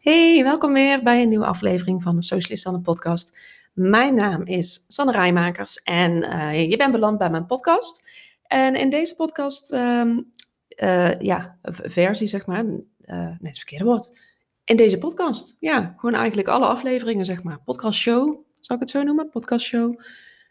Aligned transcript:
Hey, 0.00 0.42
welkom 0.42 0.72
weer 0.72 1.02
bij 1.02 1.22
een 1.22 1.28
nieuwe 1.28 1.46
aflevering 1.46 2.02
van 2.02 2.16
de 2.16 2.22
Socialist 2.22 2.62
Sanne 2.62 2.80
podcast. 2.80 3.38
Mijn 3.72 4.14
naam 4.14 4.46
is 4.46 4.84
Sanne 4.88 5.12
Rijmakers 5.12 5.82
en 5.82 6.12
uh, 6.12 6.70
je 6.70 6.76
bent 6.76 6.92
beland 6.92 7.18
bij 7.18 7.30
mijn 7.30 7.46
podcast. 7.46 8.02
En 8.42 8.74
in 8.74 8.90
deze 8.90 9.16
podcast, 9.16 9.72
um, 9.72 10.32
uh, 10.76 11.20
ja, 11.20 11.58
versie 11.62 12.26
zeg 12.26 12.46
maar, 12.46 12.64
uh, 12.64 12.78
nee, 13.06 13.36
het 13.40 13.56
verkeerde 13.56 13.84
woord. 13.84 14.18
In 14.64 14.76
deze 14.76 14.98
podcast, 14.98 15.56
ja, 15.58 15.94
gewoon 15.96 16.14
eigenlijk 16.14 16.48
alle 16.48 16.66
afleveringen 16.66 17.24
zeg 17.24 17.42
maar. 17.42 17.60
Podcast 17.64 17.98
show, 17.98 18.38
zal 18.60 18.76
ik 18.76 18.82
het 18.82 18.90
zo 18.90 19.02
noemen? 19.02 19.30
Podcast 19.30 19.66
show. 19.66 20.00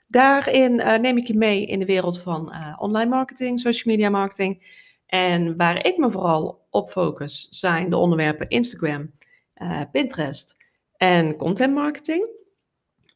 Daarin 0.07 0.75
neem 0.75 1.17
ik 1.17 1.27
je 1.27 1.37
mee 1.37 1.65
in 1.65 1.79
de 1.79 1.85
wereld 1.85 2.19
van 2.19 2.53
online 2.77 3.09
marketing, 3.09 3.59
social 3.59 3.95
media 3.95 4.09
marketing. 4.09 4.77
En 5.05 5.57
waar 5.57 5.85
ik 5.85 5.97
me 5.97 6.11
vooral 6.11 6.65
op 6.69 6.91
focus 6.91 7.47
zijn 7.49 7.89
de 7.89 7.97
onderwerpen 7.97 8.49
Instagram, 8.49 9.11
uh, 9.59 9.81
Pinterest 9.91 10.57
en 10.97 11.35
content 11.35 11.73
marketing. 11.73 12.25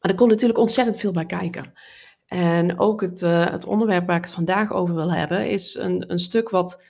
Maar 0.00 0.10
er 0.10 0.18
komt 0.18 0.30
natuurlijk 0.30 0.58
ontzettend 0.58 1.00
veel 1.00 1.12
bij 1.12 1.26
kijken. 1.26 1.72
En 2.26 2.78
ook 2.78 3.00
het, 3.00 3.22
uh, 3.22 3.50
het 3.50 3.66
onderwerp 3.66 4.06
waar 4.06 4.16
ik 4.16 4.24
het 4.24 4.32
vandaag 4.32 4.72
over 4.72 4.94
wil 4.94 5.12
hebben, 5.12 5.50
is 5.50 5.74
een, 5.74 6.10
een 6.10 6.18
stuk 6.18 6.50
wat, 6.50 6.82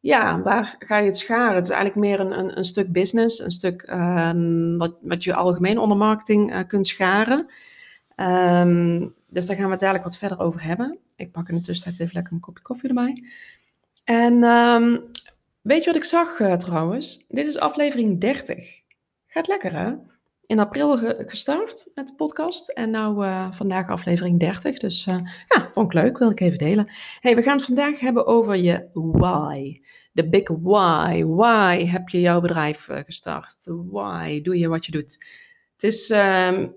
ja, 0.00 0.42
waar 0.42 0.76
ga 0.78 0.98
je 0.98 1.06
het 1.06 1.18
scharen? 1.18 1.54
Het 1.54 1.64
is 1.64 1.70
eigenlijk 1.70 2.00
meer 2.00 2.20
een, 2.20 2.38
een, 2.38 2.58
een 2.58 2.64
stuk 2.64 2.92
business, 2.92 3.38
een 3.38 3.50
stuk 3.50 3.90
um, 3.90 4.78
wat, 4.78 4.96
wat 5.00 5.24
je 5.24 5.34
algemeen 5.34 5.78
onder 5.78 5.96
marketing 5.96 6.52
uh, 6.52 6.60
kunt 6.66 6.86
scharen. 6.86 7.46
Um, 8.16 9.14
dus 9.26 9.46
daar 9.46 9.56
gaan 9.56 9.64
we 9.64 9.70
het 9.70 9.80
dadelijk 9.80 10.04
wat 10.04 10.18
verder 10.18 10.40
over 10.40 10.62
hebben. 10.62 10.98
Ik 11.16 11.32
pak 11.32 11.48
in 11.48 11.54
de 11.54 11.60
tussentijd 11.60 12.00
even 12.00 12.14
lekker 12.14 12.32
een 12.32 12.40
kopje 12.40 12.62
koffie 12.62 12.88
erbij. 12.88 13.24
En 14.04 14.42
um, 14.42 15.04
weet 15.60 15.80
je 15.80 15.86
wat 15.86 15.96
ik 15.96 16.04
zag 16.04 16.36
trouwens? 16.58 17.24
Dit 17.28 17.46
is 17.46 17.58
aflevering 17.58 18.20
30. 18.20 18.86
Gaat 19.38 19.48
lekker 19.48 19.72
hè? 19.72 19.92
In 20.46 20.58
april 20.58 20.98
ge 20.98 21.24
gestart 21.26 21.88
met 21.94 22.06
de 22.06 22.14
podcast 22.14 22.68
en 22.68 22.90
nou 22.90 23.26
uh, 23.26 23.52
vandaag 23.52 23.88
aflevering 23.88 24.40
30. 24.40 24.78
Dus 24.78 25.06
uh, 25.06 25.18
ja, 25.46 25.70
vond 25.72 25.86
ik 25.86 26.02
leuk, 26.02 26.18
wil 26.18 26.30
ik 26.30 26.40
even 26.40 26.58
delen. 26.58 26.92
Hey, 27.20 27.34
we 27.34 27.42
gaan 27.42 27.56
het 27.56 27.66
vandaag 27.66 28.00
hebben 28.00 28.26
over 28.26 28.56
je 28.56 28.88
why. 28.92 29.80
De 30.12 30.28
big 30.28 30.48
why. 30.48 31.24
Why 31.24 31.86
heb 31.86 32.08
je 32.08 32.20
jouw 32.20 32.40
bedrijf 32.40 32.88
uh, 32.88 32.98
gestart? 33.04 33.56
Why 33.90 34.42
doe 34.42 34.58
je 34.58 34.68
wat 34.68 34.86
je 34.86 34.92
doet? 34.92 35.24
Het 35.72 35.82
is 35.82 36.10
um, 36.10 36.74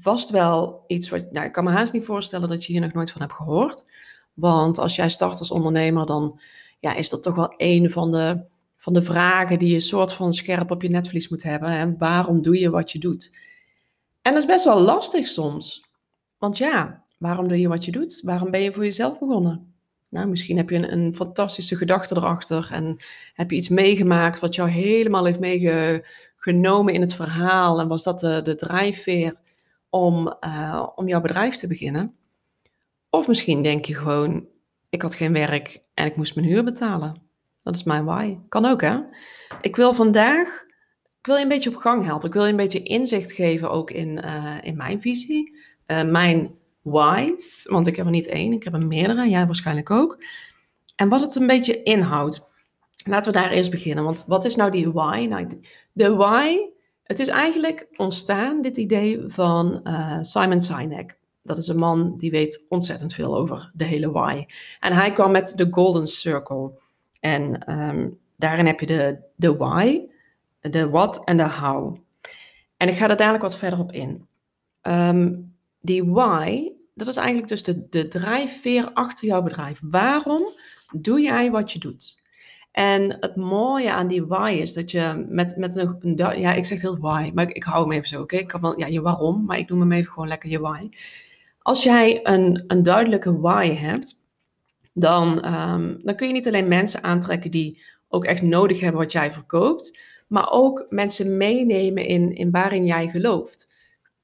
vast 0.00 0.30
wel 0.30 0.84
iets 0.86 1.08
wat, 1.08 1.32
nou 1.32 1.46
ik 1.46 1.52
kan 1.52 1.64
me 1.64 1.70
haast 1.70 1.92
niet 1.92 2.04
voorstellen 2.04 2.48
dat 2.48 2.64
je 2.64 2.72
hier 2.72 2.80
nog 2.80 2.92
nooit 2.92 3.10
van 3.10 3.20
hebt 3.20 3.34
gehoord. 3.34 3.86
Want 4.32 4.78
als 4.78 4.96
jij 4.96 5.08
start 5.08 5.38
als 5.38 5.50
ondernemer, 5.50 6.06
dan 6.06 6.40
ja, 6.80 6.94
is 6.94 7.08
dat 7.08 7.22
toch 7.22 7.34
wel 7.34 7.54
een 7.56 7.90
van 7.90 8.12
de 8.12 8.44
van 8.84 8.92
de 8.92 9.02
vragen 9.02 9.58
die 9.58 9.72
je 9.72 9.80
soort 9.80 10.12
van 10.12 10.32
scherp 10.32 10.70
op 10.70 10.82
je 10.82 10.88
netvlies 10.88 11.28
moet 11.28 11.42
hebben. 11.42 11.68
En 11.68 11.98
waarom 11.98 12.42
doe 12.42 12.58
je 12.58 12.70
wat 12.70 12.92
je 12.92 12.98
doet? 12.98 13.36
En 14.22 14.32
dat 14.32 14.42
is 14.42 14.48
best 14.48 14.64
wel 14.64 14.80
lastig 14.80 15.26
soms. 15.26 15.84
Want 16.38 16.58
ja, 16.58 17.04
waarom 17.18 17.48
doe 17.48 17.60
je 17.60 17.68
wat 17.68 17.84
je 17.84 17.92
doet? 17.92 18.20
Waarom 18.24 18.50
ben 18.50 18.62
je 18.62 18.72
voor 18.72 18.84
jezelf 18.84 19.18
begonnen? 19.18 19.74
Nou, 20.08 20.28
misschien 20.28 20.56
heb 20.56 20.70
je 20.70 20.76
een, 20.76 20.92
een 20.92 21.14
fantastische 21.14 21.76
gedachte 21.76 22.16
erachter 22.16 22.68
en 22.72 22.96
heb 23.34 23.50
je 23.50 23.56
iets 23.56 23.68
meegemaakt 23.68 24.40
wat 24.40 24.54
jou 24.54 24.70
helemaal 24.70 25.24
heeft 25.24 25.40
meegenomen 25.40 26.94
in 26.94 27.00
het 27.00 27.14
verhaal. 27.14 27.80
En 27.80 27.88
was 27.88 28.02
dat 28.02 28.20
de, 28.20 28.42
de 28.42 28.54
drijfveer 28.54 29.40
om, 29.88 30.36
uh, 30.40 30.86
om 30.94 31.08
jouw 31.08 31.20
bedrijf 31.20 31.56
te 31.56 31.66
beginnen? 31.66 32.14
Of 33.10 33.28
misschien 33.28 33.62
denk 33.62 33.84
je 33.84 33.94
gewoon, 33.94 34.46
ik 34.88 35.02
had 35.02 35.14
geen 35.14 35.32
werk 35.32 35.82
en 35.94 36.06
ik 36.06 36.16
moest 36.16 36.34
mijn 36.34 36.46
huur 36.46 36.64
betalen. 36.64 37.23
Dat 37.64 37.74
is 37.74 37.82
mijn 37.82 38.04
why. 38.04 38.38
Kan 38.48 38.64
ook, 38.64 38.80
hè? 38.80 38.98
Ik 39.60 39.76
wil 39.76 39.94
vandaag, 39.94 40.64
ik 41.20 41.26
wil 41.26 41.36
je 41.36 41.42
een 41.42 41.48
beetje 41.48 41.70
op 41.70 41.76
gang 41.76 42.04
helpen. 42.04 42.28
Ik 42.28 42.34
wil 42.34 42.44
je 42.44 42.50
een 42.50 42.56
beetje 42.56 42.82
inzicht 42.82 43.32
geven 43.32 43.70
ook 43.70 43.90
in, 43.90 44.20
uh, 44.24 44.54
in 44.62 44.76
mijn 44.76 45.00
visie. 45.00 45.56
Uh, 45.86 46.02
mijn 46.02 46.54
why's, 46.82 47.66
want 47.70 47.86
ik 47.86 47.96
heb 47.96 48.04
er 48.04 48.10
niet 48.10 48.26
één, 48.26 48.52
ik 48.52 48.62
heb 48.64 48.72
er 48.72 48.86
meerdere. 48.86 49.28
Jij 49.28 49.46
waarschijnlijk 49.46 49.90
ook. 49.90 50.24
En 50.96 51.08
wat 51.08 51.20
het 51.20 51.34
een 51.34 51.46
beetje 51.46 51.82
inhoudt. 51.82 52.46
Laten 53.06 53.32
we 53.32 53.38
daar 53.38 53.50
eerst 53.50 53.70
beginnen. 53.70 54.04
Want 54.04 54.24
wat 54.26 54.44
is 54.44 54.56
nou 54.56 54.70
die 54.70 54.92
why? 54.92 55.26
Nou, 55.28 55.60
de 55.92 56.14
why, 56.14 56.58
het 57.02 57.20
is 57.20 57.28
eigenlijk 57.28 57.88
ontstaan, 57.96 58.62
dit 58.62 58.76
idee 58.76 59.22
van 59.26 59.80
uh, 59.84 60.18
Simon 60.20 60.62
Sinek. 60.62 61.16
Dat 61.42 61.58
is 61.58 61.68
een 61.68 61.78
man 61.78 62.16
die 62.16 62.30
weet 62.30 62.64
ontzettend 62.68 63.14
veel 63.14 63.36
over 63.36 63.70
de 63.74 63.84
hele 63.84 64.10
why. 64.10 64.44
En 64.80 64.92
hij 64.92 65.12
kwam 65.12 65.30
met 65.30 65.52
de 65.56 65.66
Golden 65.70 66.06
Circle. 66.06 66.70
En 67.24 67.72
um, 67.72 68.18
daarin 68.36 68.66
heb 68.66 68.80
je 68.80 68.86
de, 68.86 69.18
de 69.36 69.56
why, 69.56 70.00
de 70.60 70.88
what 70.88 71.24
en 71.24 71.36
de 71.36 71.48
how. 71.48 71.96
En 72.76 72.88
ik 72.88 72.96
ga 72.96 73.08
er 73.08 73.16
dadelijk 73.16 73.42
wat 73.42 73.56
verder 73.56 73.78
op 73.78 73.92
in. 73.92 74.26
Um, 74.82 75.54
die 75.80 76.04
why, 76.04 76.72
dat 76.94 77.08
is 77.08 77.16
eigenlijk 77.16 77.48
dus 77.48 77.62
de, 77.62 77.88
de 77.88 78.08
drijfveer 78.08 78.90
achter 78.92 79.28
jouw 79.28 79.42
bedrijf. 79.42 79.78
Waarom 79.82 80.52
doe 80.92 81.20
jij 81.20 81.50
wat 81.50 81.72
je 81.72 81.78
doet? 81.78 82.22
En 82.72 83.16
het 83.20 83.36
mooie 83.36 83.92
aan 83.92 84.08
die 84.08 84.24
why 84.24 84.58
is 84.60 84.72
dat 84.72 84.90
je 84.90 85.26
met, 85.28 85.56
met 85.56 85.76
een, 85.76 86.16
ja, 86.16 86.52
ik 86.52 86.66
zeg 86.66 86.80
heel 86.80 86.98
why, 86.98 87.30
maar 87.34 87.48
ik, 87.48 87.64
hou 87.64 87.82
hem 87.82 87.92
even 87.92 88.08
zo, 88.08 88.22
oké? 88.22 88.44
Ja, 88.76 88.86
je 88.86 89.00
waarom, 89.00 89.44
maar 89.44 89.58
ik 89.58 89.68
noem 89.68 89.80
hem 89.80 89.92
even 89.92 90.12
gewoon 90.12 90.28
lekker 90.28 90.50
je 90.50 90.60
why. 90.60 90.88
Als 91.58 91.82
jij 91.82 92.20
een, 92.22 92.64
een 92.66 92.82
duidelijke 92.82 93.40
why 93.40 93.74
hebt, 93.74 94.22
dan, 94.94 95.54
um, 95.54 96.00
dan 96.02 96.16
kun 96.16 96.26
je 96.26 96.32
niet 96.32 96.46
alleen 96.46 96.68
mensen 96.68 97.02
aantrekken 97.02 97.50
die 97.50 97.82
ook 98.08 98.24
echt 98.24 98.42
nodig 98.42 98.80
hebben 98.80 99.00
wat 99.00 99.12
jij 99.12 99.32
verkoopt, 99.32 99.98
maar 100.28 100.50
ook 100.50 100.86
mensen 100.88 101.36
meenemen 101.36 102.06
in, 102.06 102.34
in 102.34 102.50
waarin 102.50 102.86
jij 102.86 103.08
gelooft. 103.08 103.72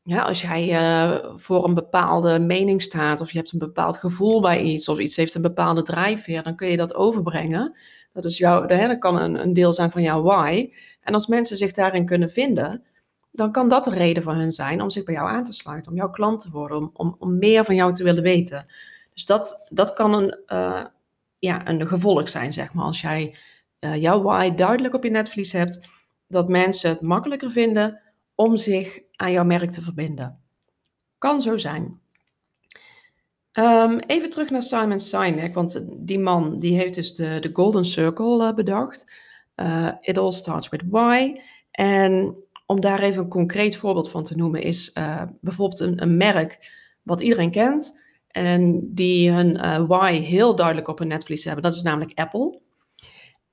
Ja, 0.02 0.22
als 0.22 0.42
jij 0.42 0.68
uh, 0.72 1.34
voor 1.36 1.64
een 1.64 1.74
bepaalde 1.74 2.38
mening 2.38 2.82
staat 2.82 3.20
of 3.20 3.30
je 3.30 3.38
hebt 3.38 3.52
een 3.52 3.58
bepaald 3.58 3.96
gevoel 3.96 4.40
bij 4.40 4.60
iets 4.60 4.88
of 4.88 4.98
iets 4.98 5.16
heeft 5.16 5.34
een 5.34 5.42
bepaalde 5.42 5.82
drijfveer, 5.82 6.42
dan 6.42 6.56
kun 6.56 6.68
je 6.68 6.76
dat 6.76 6.94
overbrengen. 6.94 7.76
Dat, 8.12 8.24
is 8.24 8.38
jouw, 8.38 8.66
dat 8.66 8.98
kan 8.98 9.20
een, 9.20 9.42
een 9.42 9.52
deel 9.52 9.72
zijn 9.72 9.90
van 9.90 10.02
jouw 10.02 10.22
why. 10.22 10.72
En 11.00 11.14
als 11.14 11.26
mensen 11.26 11.56
zich 11.56 11.72
daarin 11.72 12.06
kunnen 12.06 12.30
vinden, 12.30 12.82
dan 13.30 13.52
kan 13.52 13.68
dat 13.68 13.86
een 13.86 13.94
reden 13.94 14.22
voor 14.22 14.34
hun 14.34 14.52
zijn 14.52 14.82
om 14.82 14.90
zich 14.90 15.04
bij 15.04 15.14
jou 15.14 15.28
aan 15.28 15.44
te 15.44 15.52
sluiten, 15.52 15.90
om 15.90 15.98
jouw 15.98 16.10
klant 16.10 16.40
te 16.40 16.50
worden, 16.50 16.90
om, 16.92 17.16
om 17.18 17.38
meer 17.38 17.64
van 17.64 17.74
jou 17.74 17.92
te 17.92 18.02
willen 18.02 18.22
weten. 18.22 18.66
Dus 19.20 19.28
dat, 19.28 19.68
dat 19.68 19.92
kan 19.92 20.12
een, 20.12 20.38
uh, 20.46 20.84
ja, 21.38 21.68
een 21.68 21.86
gevolg 21.86 22.28
zijn, 22.28 22.52
zeg 22.52 22.72
maar. 22.72 22.84
Als 22.84 23.00
jij 23.00 23.34
uh, 23.80 23.96
jouw 23.96 24.22
why 24.22 24.54
duidelijk 24.54 24.94
op 24.94 25.04
je 25.04 25.10
netvlies 25.10 25.52
hebt, 25.52 25.80
dat 26.26 26.48
mensen 26.48 26.90
het 26.90 27.00
makkelijker 27.00 27.50
vinden 27.50 28.00
om 28.34 28.56
zich 28.56 29.00
aan 29.16 29.32
jouw 29.32 29.44
merk 29.44 29.70
te 29.70 29.82
verbinden. 29.82 30.40
Kan 31.18 31.42
zo 31.42 31.56
zijn. 31.56 32.00
Um, 33.52 33.98
even 33.98 34.30
terug 34.30 34.50
naar 34.50 34.62
Simon 34.62 35.00
Sinek, 35.00 35.54
want 35.54 35.84
die 35.90 36.18
man 36.18 36.58
die 36.58 36.76
heeft 36.76 36.94
dus 36.94 37.14
de, 37.14 37.38
de 37.40 37.50
Golden 37.52 37.84
Circle 37.84 38.48
uh, 38.48 38.54
bedacht. 38.54 39.12
It 40.00 40.18
all 40.18 40.32
starts 40.32 40.68
with 40.68 40.82
why. 40.86 41.40
En 41.70 42.36
om 42.66 42.80
daar 42.80 43.00
even 43.00 43.22
een 43.22 43.28
concreet 43.28 43.76
voorbeeld 43.76 44.10
van 44.10 44.24
te 44.24 44.36
noemen, 44.36 44.62
is 44.62 44.92
bijvoorbeeld 45.40 45.80
een, 45.80 46.02
een 46.02 46.16
merk 46.16 46.70
wat 47.02 47.20
iedereen 47.20 47.50
kent. 47.50 48.08
En 48.30 48.94
die 48.94 49.30
hun 49.30 49.56
uh, 49.56 49.84
why 49.86 50.12
heel 50.12 50.54
duidelijk 50.54 50.88
op 50.88 50.98
hun 50.98 51.08
netvlies 51.08 51.44
hebben. 51.44 51.62
Dat 51.62 51.74
is 51.74 51.82
namelijk 51.82 52.18
Apple. 52.18 52.60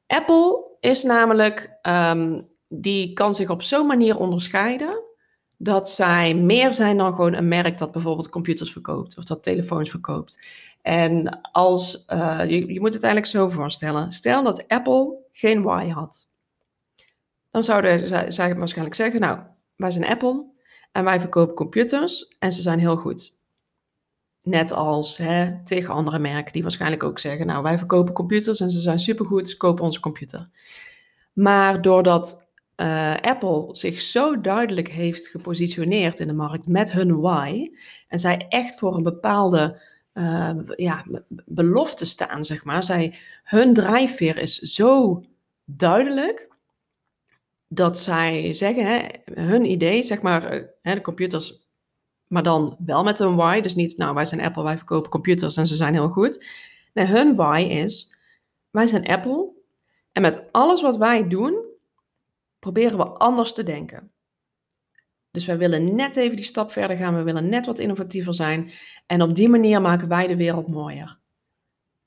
Apple 0.07 0.63
is 0.79 1.03
namelijk, 1.03 1.77
um, 1.81 2.47
die 2.67 3.13
kan 3.13 3.35
zich 3.35 3.49
op 3.49 3.61
zo'n 3.61 3.87
manier 3.87 4.17
onderscheiden 4.17 5.05
dat 5.57 5.89
zij 5.89 6.35
meer 6.35 6.73
zijn 6.73 6.97
dan 6.97 7.13
gewoon 7.13 7.33
een 7.33 7.47
merk 7.47 7.77
dat 7.77 7.91
bijvoorbeeld 7.91 8.29
computers 8.29 8.71
verkoopt 8.71 9.17
of 9.17 9.23
dat 9.23 9.43
telefoons 9.43 9.89
verkoopt. 9.89 10.47
En 10.81 11.41
als, 11.41 12.05
uh, 12.07 12.41
je, 12.47 12.73
je 12.73 12.79
moet 12.79 12.93
het 12.93 13.03
eigenlijk 13.03 13.33
zo 13.33 13.49
voorstellen. 13.49 14.11
Stel 14.11 14.43
dat 14.43 14.67
Apple 14.67 15.17
geen 15.31 15.63
why 15.63 15.89
had. 15.89 16.27
Dan 17.51 17.63
zouden 17.63 18.31
zij 18.33 18.55
waarschijnlijk 18.55 18.95
zeggen, 18.95 19.19
nou, 19.19 19.39
wij 19.75 19.91
zijn 19.91 20.05
Apple 20.05 20.45
en 20.91 21.03
wij 21.03 21.19
verkopen 21.19 21.55
computers 21.55 22.35
en 22.39 22.51
ze 22.51 22.61
zijn 22.61 22.79
heel 22.79 22.97
goed. 22.97 23.36
Net 24.47 24.71
als 24.71 25.17
hè, 25.17 25.63
tegen 25.63 25.93
andere 25.93 26.19
merken 26.19 26.53
die 26.53 26.61
waarschijnlijk 26.61 27.03
ook 27.03 27.19
zeggen, 27.19 27.47
nou 27.47 27.63
wij 27.63 27.77
verkopen 27.77 28.13
computers 28.13 28.59
en 28.59 28.71
ze 28.71 28.79
zijn 28.79 28.99
supergoed, 28.99 29.57
koop 29.57 29.79
onze 29.79 29.99
computer. 29.99 30.49
Maar 31.33 31.81
doordat 31.81 32.47
uh, 32.75 33.15
Apple 33.15 33.67
zich 33.71 34.01
zo 34.01 34.41
duidelijk 34.41 34.87
heeft 34.87 35.27
gepositioneerd 35.27 36.19
in 36.19 36.27
de 36.27 36.33
markt 36.33 36.67
met 36.67 36.91
hun 36.91 37.19
why, 37.19 37.71
en 38.07 38.19
zij 38.19 38.45
echt 38.49 38.79
voor 38.79 38.95
een 38.95 39.03
bepaalde 39.03 39.81
uh, 40.13 40.51
ja, 40.75 41.05
belofte 41.45 42.05
staan, 42.05 42.45
zeg 42.45 42.63
maar. 42.63 42.83
Zij, 42.83 43.15
hun 43.43 43.73
drijfveer 43.73 44.37
is 44.37 44.57
zo 44.57 45.23
duidelijk 45.65 46.47
dat 47.67 47.99
zij 47.99 48.53
zeggen, 48.53 48.85
hè, 48.85 49.01
hun 49.41 49.65
idee, 49.65 50.03
zeg 50.03 50.21
maar, 50.21 50.43
eh, 50.43 50.63
hè, 50.81 50.93
de 50.93 51.01
computers 51.01 51.66
maar 52.27 52.43
dan 52.43 52.75
wel 52.85 53.03
met 53.03 53.19
een 53.19 53.35
why. 53.35 53.61
Dus 53.61 53.75
niet, 53.75 53.97
nou, 53.97 54.13
wij 54.13 54.25
zijn 54.25 54.41
Apple, 54.41 54.63
wij 54.63 54.77
verkopen 54.77 55.09
computers 55.09 55.57
en 55.57 55.67
ze 55.67 55.75
zijn 55.75 55.93
heel 55.93 56.09
goed. 56.09 56.45
Nee, 56.93 57.05
hun 57.05 57.35
why 57.35 57.61
is, 57.69 58.15
wij 58.69 58.87
zijn 58.87 59.07
Apple 59.07 59.49
en 60.11 60.21
met 60.21 60.41
alles 60.51 60.81
wat 60.81 60.97
wij 60.97 61.27
doen, 61.27 61.65
proberen 62.59 62.97
we 62.97 63.03
anders 63.03 63.53
te 63.53 63.63
denken. 63.63 64.11
Dus 65.31 65.45
wij 65.45 65.57
willen 65.57 65.95
net 65.95 66.15
even 66.15 66.35
die 66.35 66.45
stap 66.45 66.71
verder 66.71 66.97
gaan, 66.97 67.15
we 67.15 67.23
willen 67.23 67.49
net 67.49 67.65
wat 67.65 67.79
innovatiever 67.79 68.33
zijn. 68.33 68.71
En 69.05 69.21
op 69.21 69.35
die 69.35 69.49
manier 69.49 69.81
maken 69.81 70.07
wij 70.07 70.27
de 70.27 70.35
wereld 70.35 70.67
mooier. 70.67 71.17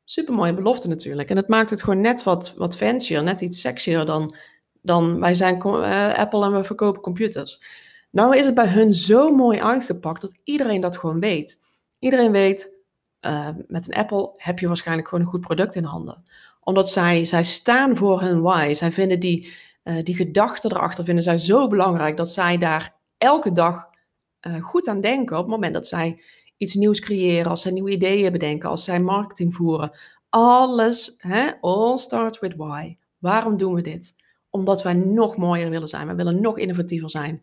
Super 0.04 0.34
mooie 0.34 0.54
belofte 0.54 0.88
natuurlijk. 0.88 1.30
En 1.30 1.36
het 1.36 1.48
maakt 1.48 1.70
het 1.70 1.82
gewoon 1.82 2.00
net 2.00 2.22
wat, 2.22 2.54
wat 2.56 2.76
fancier, 2.76 3.22
net 3.22 3.40
iets 3.40 3.60
sexier 3.60 4.04
dan, 4.04 4.34
dan 4.82 5.20
wij 5.20 5.34
zijn 5.34 5.66
uh, 5.66 6.14
Apple 6.14 6.44
en 6.44 6.52
we 6.52 6.64
verkopen 6.64 7.02
computers. 7.02 7.62
Nou 8.10 8.36
is 8.36 8.44
het 8.44 8.54
bij 8.54 8.68
hun 8.68 8.94
zo 8.94 9.34
mooi 9.34 9.60
uitgepakt 9.60 10.20
dat 10.20 10.38
iedereen 10.44 10.80
dat 10.80 10.96
gewoon 10.96 11.20
weet. 11.20 11.60
Iedereen 11.98 12.30
weet, 12.30 12.72
uh, 13.20 13.48
met 13.66 13.88
een 13.88 13.94
Apple 13.94 14.30
heb 14.36 14.58
je 14.58 14.66
waarschijnlijk 14.66 15.08
gewoon 15.08 15.24
een 15.24 15.30
goed 15.30 15.40
product 15.40 15.74
in 15.74 15.84
handen. 15.84 16.24
Omdat 16.60 16.90
zij, 16.90 17.24
zij 17.24 17.44
staan 17.44 17.96
voor 17.96 18.20
hun 18.20 18.40
why. 18.40 18.72
Zij 18.72 18.92
vinden 18.92 19.20
die, 19.20 19.52
uh, 19.84 20.02
die 20.02 20.14
gedachten 20.14 20.72
erachter 20.72 21.04
vinden 21.04 21.24
zij 21.24 21.38
zo 21.38 21.68
belangrijk 21.68 22.16
dat 22.16 22.28
zij 22.28 22.58
daar 22.58 22.94
elke 23.18 23.52
dag 23.52 23.88
uh, 24.40 24.62
goed 24.62 24.88
aan 24.88 25.00
denken 25.00 25.36
op 25.36 25.42
het 25.42 25.52
moment 25.52 25.74
dat 25.74 25.86
zij 25.86 26.20
iets 26.56 26.74
nieuws 26.74 27.00
creëren, 27.00 27.50
als 27.50 27.62
zij 27.62 27.72
nieuwe 27.72 27.90
ideeën 27.90 28.32
bedenken, 28.32 28.68
als 28.68 28.84
zij 28.84 29.00
marketing 29.00 29.54
voeren. 29.54 29.92
Alles, 30.28 31.14
hè, 31.18 31.50
all 31.60 31.96
starts 31.96 32.38
with 32.38 32.54
why. 32.56 32.96
Waarom 33.18 33.56
doen 33.56 33.74
we 33.74 33.80
dit? 33.82 34.14
Omdat 34.50 34.82
wij 34.82 34.94
nog 34.94 35.36
mooier 35.36 35.70
willen 35.70 35.88
zijn. 35.88 36.06
We 36.06 36.14
willen 36.14 36.40
nog 36.40 36.58
innovatiever 36.58 37.10
zijn. 37.10 37.42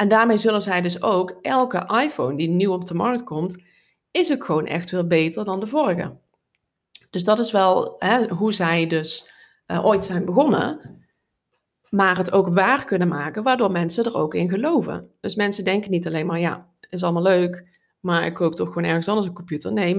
En 0.00 0.08
daarmee 0.08 0.36
zullen 0.36 0.62
zij 0.62 0.80
dus 0.80 1.02
ook 1.02 1.38
elke 1.42 2.00
iPhone 2.04 2.36
die 2.36 2.48
nieuw 2.48 2.72
op 2.72 2.86
de 2.86 2.94
markt 2.94 3.24
komt, 3.24 3.56
is 4.10 4.32
ook 4.32 4.44
gewoon 4.44 4.66
echt 4.66 4.88
veel 4.88 5.06
beter 5.06 5.44
dan 5.44 5.60
de 5.60 5.66
vorige. 5.66 6.16
Dus 7.10 7.24
dat 7.24 7.38
is 7.38 7.50
wel 7.50 7.96
hè, 7.98 8.28
hoe 8.28 8.52
zij 8.52 8.86
dus 8.86 9.30
uh, 9.66 9.86
ooit 9.86 10.04
zijn 10.04 10.24
begonnen 10.24 10.98
maar 11.88 12.16
het 12.16 12.32
ook 12.32 12.48
waar 12.48 12.84
kunnen 12.84 13.08
maken, 13.08 13.42
waardoor 13.42 13.70
mensen 13.70 14.04
er 14.04 14.16
ook 14.16 14.34
in 14.34 14.48
geloven. 14.48 15.10
Dus 15.20 15.34
mensen 15.34 15.64
denken 15.64 15.90
niet 15.90 16.06
alleen 16.06 16.26
maar, 16.26 16.40
ja, 16.40 16.68
is 16.88 17.02
allemaal 17.02 17.22
leuk, 17.22 17.66
maar 18.00 18.26
ik 18.26 18.34
koop 18.34 18.54
toch 18.54 18.68
gewoon 18.68 18.84
ergens 18.84 19.08
anders 19.08 19.26
een 19.26 19.32
computer. 19.32 19.72
Nee, 19.72 19.98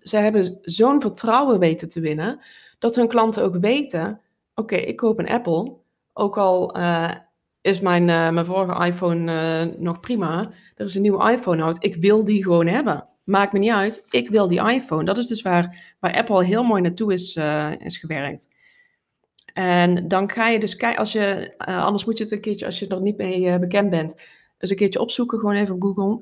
ze 0.00 0.16
hebben 0.16 0.58
zo'n 0.62 1.00
vertrouwen 1.00 1.58
weten 1.58 1.88
te 1.88 2.00
winnen, 2.00 2.40
dat 2.78 2.96
hun 2.96 3.08
klanten 3.08 3.44
ook 3.44 3.56
weten, 3.56 4.20
oké, 4.54 4.76
ik 4.76 4.96
koop 4.96 5.18
een 5.18 5.28
Apple, 5.28 5.76
ook 6.12 6.38
al 6.38 6.76
uh, 6.76 7.10
is 7.60 7.80
mijn, 7.80 8.08
uh, 8.08 8.30
mijn 8.30 8.46
vorige 8.46 8.86
iPhone 8.86 9.32
uh, 9.32 9.74
nog 9.78 10.00
prima, 10.00 10.50
er 10.74 10.86
is 10.86 10.94
een 10.94 11.02
nieuwe 11.02 11.32
iPhone 11.32 11.64
uit, 11.64 11.84
ik 11.84 11.96
wil 11.96 12.24
die 12.24 12.42
gewoon 12.42 12.66
hebben. 12.66 13.08
Maakt 13.24 13.52
me 13.52 13.58
niet 13.58 13.70
uit, 13.70 14.04
ik 14.10 14.30
wil 14.30 14.48
die 14.48 14.70
iPhone. 14.70 15.04
Dat 15.04 15.18
is 15.18 15.26
dus 15.26 15.42
waar, 15.42 15.94
waar 15.98 16.14
Apple 16.14 16.44
heel 16.44 16.62
mooi 16.62 16.82
naartoe 16.82 17.12
is, 17.12 17.38
is 17.78 17.98
gewerkt. 17.98 18.48
En 19.52 20.08
dan 20.08 20.30
ga 20.30 20.48
je 20.48 20.60
dus 20.60 20.76
kijken, 20.76 20.98
als 20.98 21.12
je, 21.12 21.54
anders 21.58 22.04
moet 22.04 22.18
je 22.18 22.24
het 22.24 22.32
een 22.32 22.40
keertje, 22.40 22.66
als 22.66 22.78
je 22.78 22.86
er 22.86 23.00
niet 23.00 23.16
mee 23.16 23.58
bekend 23.58 23.90
bent, 23.90 24.16
dus 24.58 24.70
een 24.70 24.76
keertje 24.76 25.00
opzoeken, 25.00 25.38
gewoon 25.38 25.54
even 25.54 25.74
op 25.74 25.82
Google. 25.82 26.20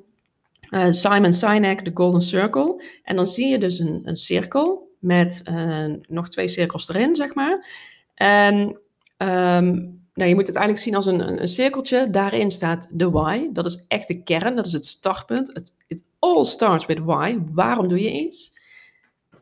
Simon 0.93 1.32
Sinek, 1.32 1.85
de 1.85 1.90
Golden 1.94 2.23
Circle. 2.23 2.85
En 3.02 3.17
dan 3.17 3.26
zie 3.26 3.46
je 3.46 3.58
dus 3.58 3.79
een, 3.79 4.00
een 4.05 4.17
cirkel 4.17 4.88
met 4.99 5.43
nog 6.08 6.29
twee 6.29 6.49
cirkels 6.49 6.88
erin, 6.88 7.17
zeg 7.17 7.35
maar. 7.35 7.67
En 8.14 8.79
um, 9.19 9.97
nou, 10.18 10.30
je 10.30 10.34
moet 10.34 10.46
het 10.46 10.56
eigenlijk 10.56 10.86
zien 10.86 10.94
als 10.94 11.06
een, 11.06 11.40
een, 11.40 11.48
cirkeltje. 11.48 12.10
Daarin 12.10 12.50
staat 12.50 12.88
de 12.92 13.10
why. 13.10 13.48
Dat 13.52 13.64
is 13.64 13.84
echt 13.88 14.08
de 14.08 14.22
kern, 14.22 14.56
dat 14.56 14.66
is 14.66 14.72
het 14.72 14.86
startpunt. 14.86 15.50
Het 15.54 15.74
it 15.86 16.04
all 16.18 16.44
starts 16.44 16.86
with 16.86 16.98
why. 16.98 17.38
Waarom 17.52 17.88
doe 17.88 18.02
je 18.02 18.12
iets? 18.12 18.56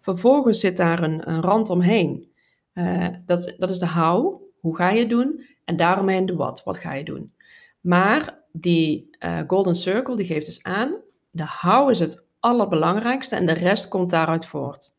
Vervolgens 0.01 0.61
zit 0.61 0.77
daar 0.77 1.03
een, 1.03 1.31
een 1.31 1.41
rand 1.41 1.71
omheen. 1.71 2.33
Uh, 2.75 3.09
dat, 3.27 3.55
dat 3.59 3.71
is 3.71 3.79
de 3.79 3.89
how, 3.89 4.43
hoe 4.61 4.77
ga 4.77 4.91
je 4.91 4.99
het 4.99 5.09
doen? 5.09 5.45
En 5.65 5.77
daaromheen 5.77 6.27
de 6.27 6.35
wat, 6.35 6.63
wat 6.65 6.79
ga 6.79 6.93
je 6.93 7.05
doen? 7.05 7.33
Maar 7.81 8.39
die 8.53 9.17
uh, 9.19 9.39
golden 9.47 9.75
circle, 9.75 10.17
die 10.17 10.27
geeft 10.27 10.47
dus 10.47 10.63
aan, 10.63 10.97
de 11.31 11.47
how 11.61 11.91
is 11.91 11.99
het 11.99 12.25
allerbelangrijkste 12.41 13.37
en 13.37 13.47
de 13.47 13.53
rest 13.53 13.89
komt 13.89 14.11
daaruit 14.11 14.47
voort. 14.47 14.95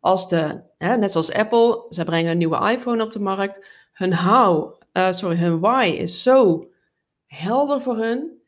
Als 0.00 0.28
de, 0.28 0.60
hè, 0.78 0.96
net 0.96 1.12
zoals 1.12 1.32
Apple, 1.32 1.86
ze 1.88 2.04
brengen 2.04 2.30
een 2.30 2.38
nieuwe 2.38 2.70
iPhone 2.70 3.02
op 3.02 3.10
de 3.10 3.20
markt, 3.20 3.66
hun 3.92 4.16
how, 4.16 4.82
uh, 4.96 5.12
sorry, 5.12 5.36
hun 5.36 5.60
why 5.60 5.96
is 5.98 6.22
zo 6.22 6.70
helder 7.26 7.82
voor 7.82 7.96
hun. 7.96 8.42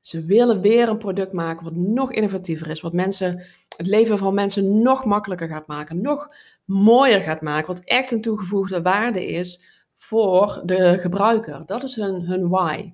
Ze 0.00 0.24
willen 0.24 0.60
weer 0.60 0.88
een 0.88 0.98
product 0.98 1.32
maken 1.32 1.64
wat 1.64 1.74
nog 1.74 2.12
innovatiever 2.12 2.70
is, 2.70 2.80
wat 2.80 2.92
mensen, 2.92 3.42
het 3.76 3.86
leven 3.86 4.18
van 4.18 4.34
mensen 4.34 4.82
nog 4.82 5.04
makkelijker 5.04 5.48
gaat 5.48 5.66
maken, 5.66 6.00
nog 6.00 6.28
mooier 6.64 7.20
gaat 7.20 7.40
maken, 7.40 7.74
wat 7.74 7.84
echt 7.84 8.10
een 8.10 8.20
toegevoegde 8.20 8.82
waarde 8.82 9.26
is 9.26 9.64
voor 9.94 10.62
de 10.64 10.98
gebruiker. 10.98 11.62
Dat 11.66 11.82
is 11.82 11.96
hun, 11.96 12.20
hun 12.20 12.48
why. 12.48 12.92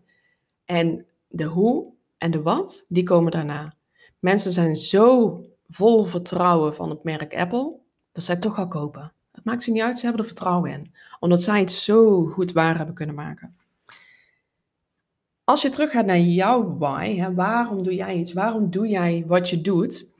En 0.64 1.06
de 1.28 1.44
hoe 1.44 1.92
en 2.18 2.30
de 2.30 2.42
wat, 2.42 2.84
die 2.88 3.02
komen 3.02 3.32
daarna. 3.32 3.74
Mensen 4.18 4.52
zijn 4.52 4.76
zo 4.76 5.40
vol 5.68 6.04
vertrouwen 6.04 6.74
van 6.74 6.90
het 6.90 7.04
merk 7.04 7.34
Apple, 7.34 7.76
dat 8.12 8.24
zij 8.24 8.36
toch 8.36 8.54
gaan 8.54 8.68
kopen. 8.68 9.12
Het 9.38 9.46
maakt 9.46 9.62
ze 9.62 9.70
niet 9.70 9.82
uit, 9.82 9.98
ze 9.98 10.06
hebben 10.06 10.22
er 10.22 10.30
vertrouwen 10.30 10.70
in. 10.70 10.94
Omdat 11.20 11.42
zij 11.42 11.60
het 11.60 11.72
zo 11.72 12.24
goed 12.24 12.52
waar 12.52 12.76
hebben 12.76 12.94
kunnen 12.94 13.14
maken. 13.14 13.56
Als 15.44 15.62
je 15.62 15.70
teruggaat 15.70 16.06
naar 16.06 16.18
jouw 16.18 16.76
why, 16.78 17.16
hè, 17.16 17.34
waarom 17.34 17.82
doe 17.82 17.94
jij 17.94 18.14
iets? 18.14 18.32
Waarom 18.32 18.70
doe 18.70 18.88
jij 18.88 19.24
wat 19.26 19.50
je 19.50 19.60
doet? 19.60 20.16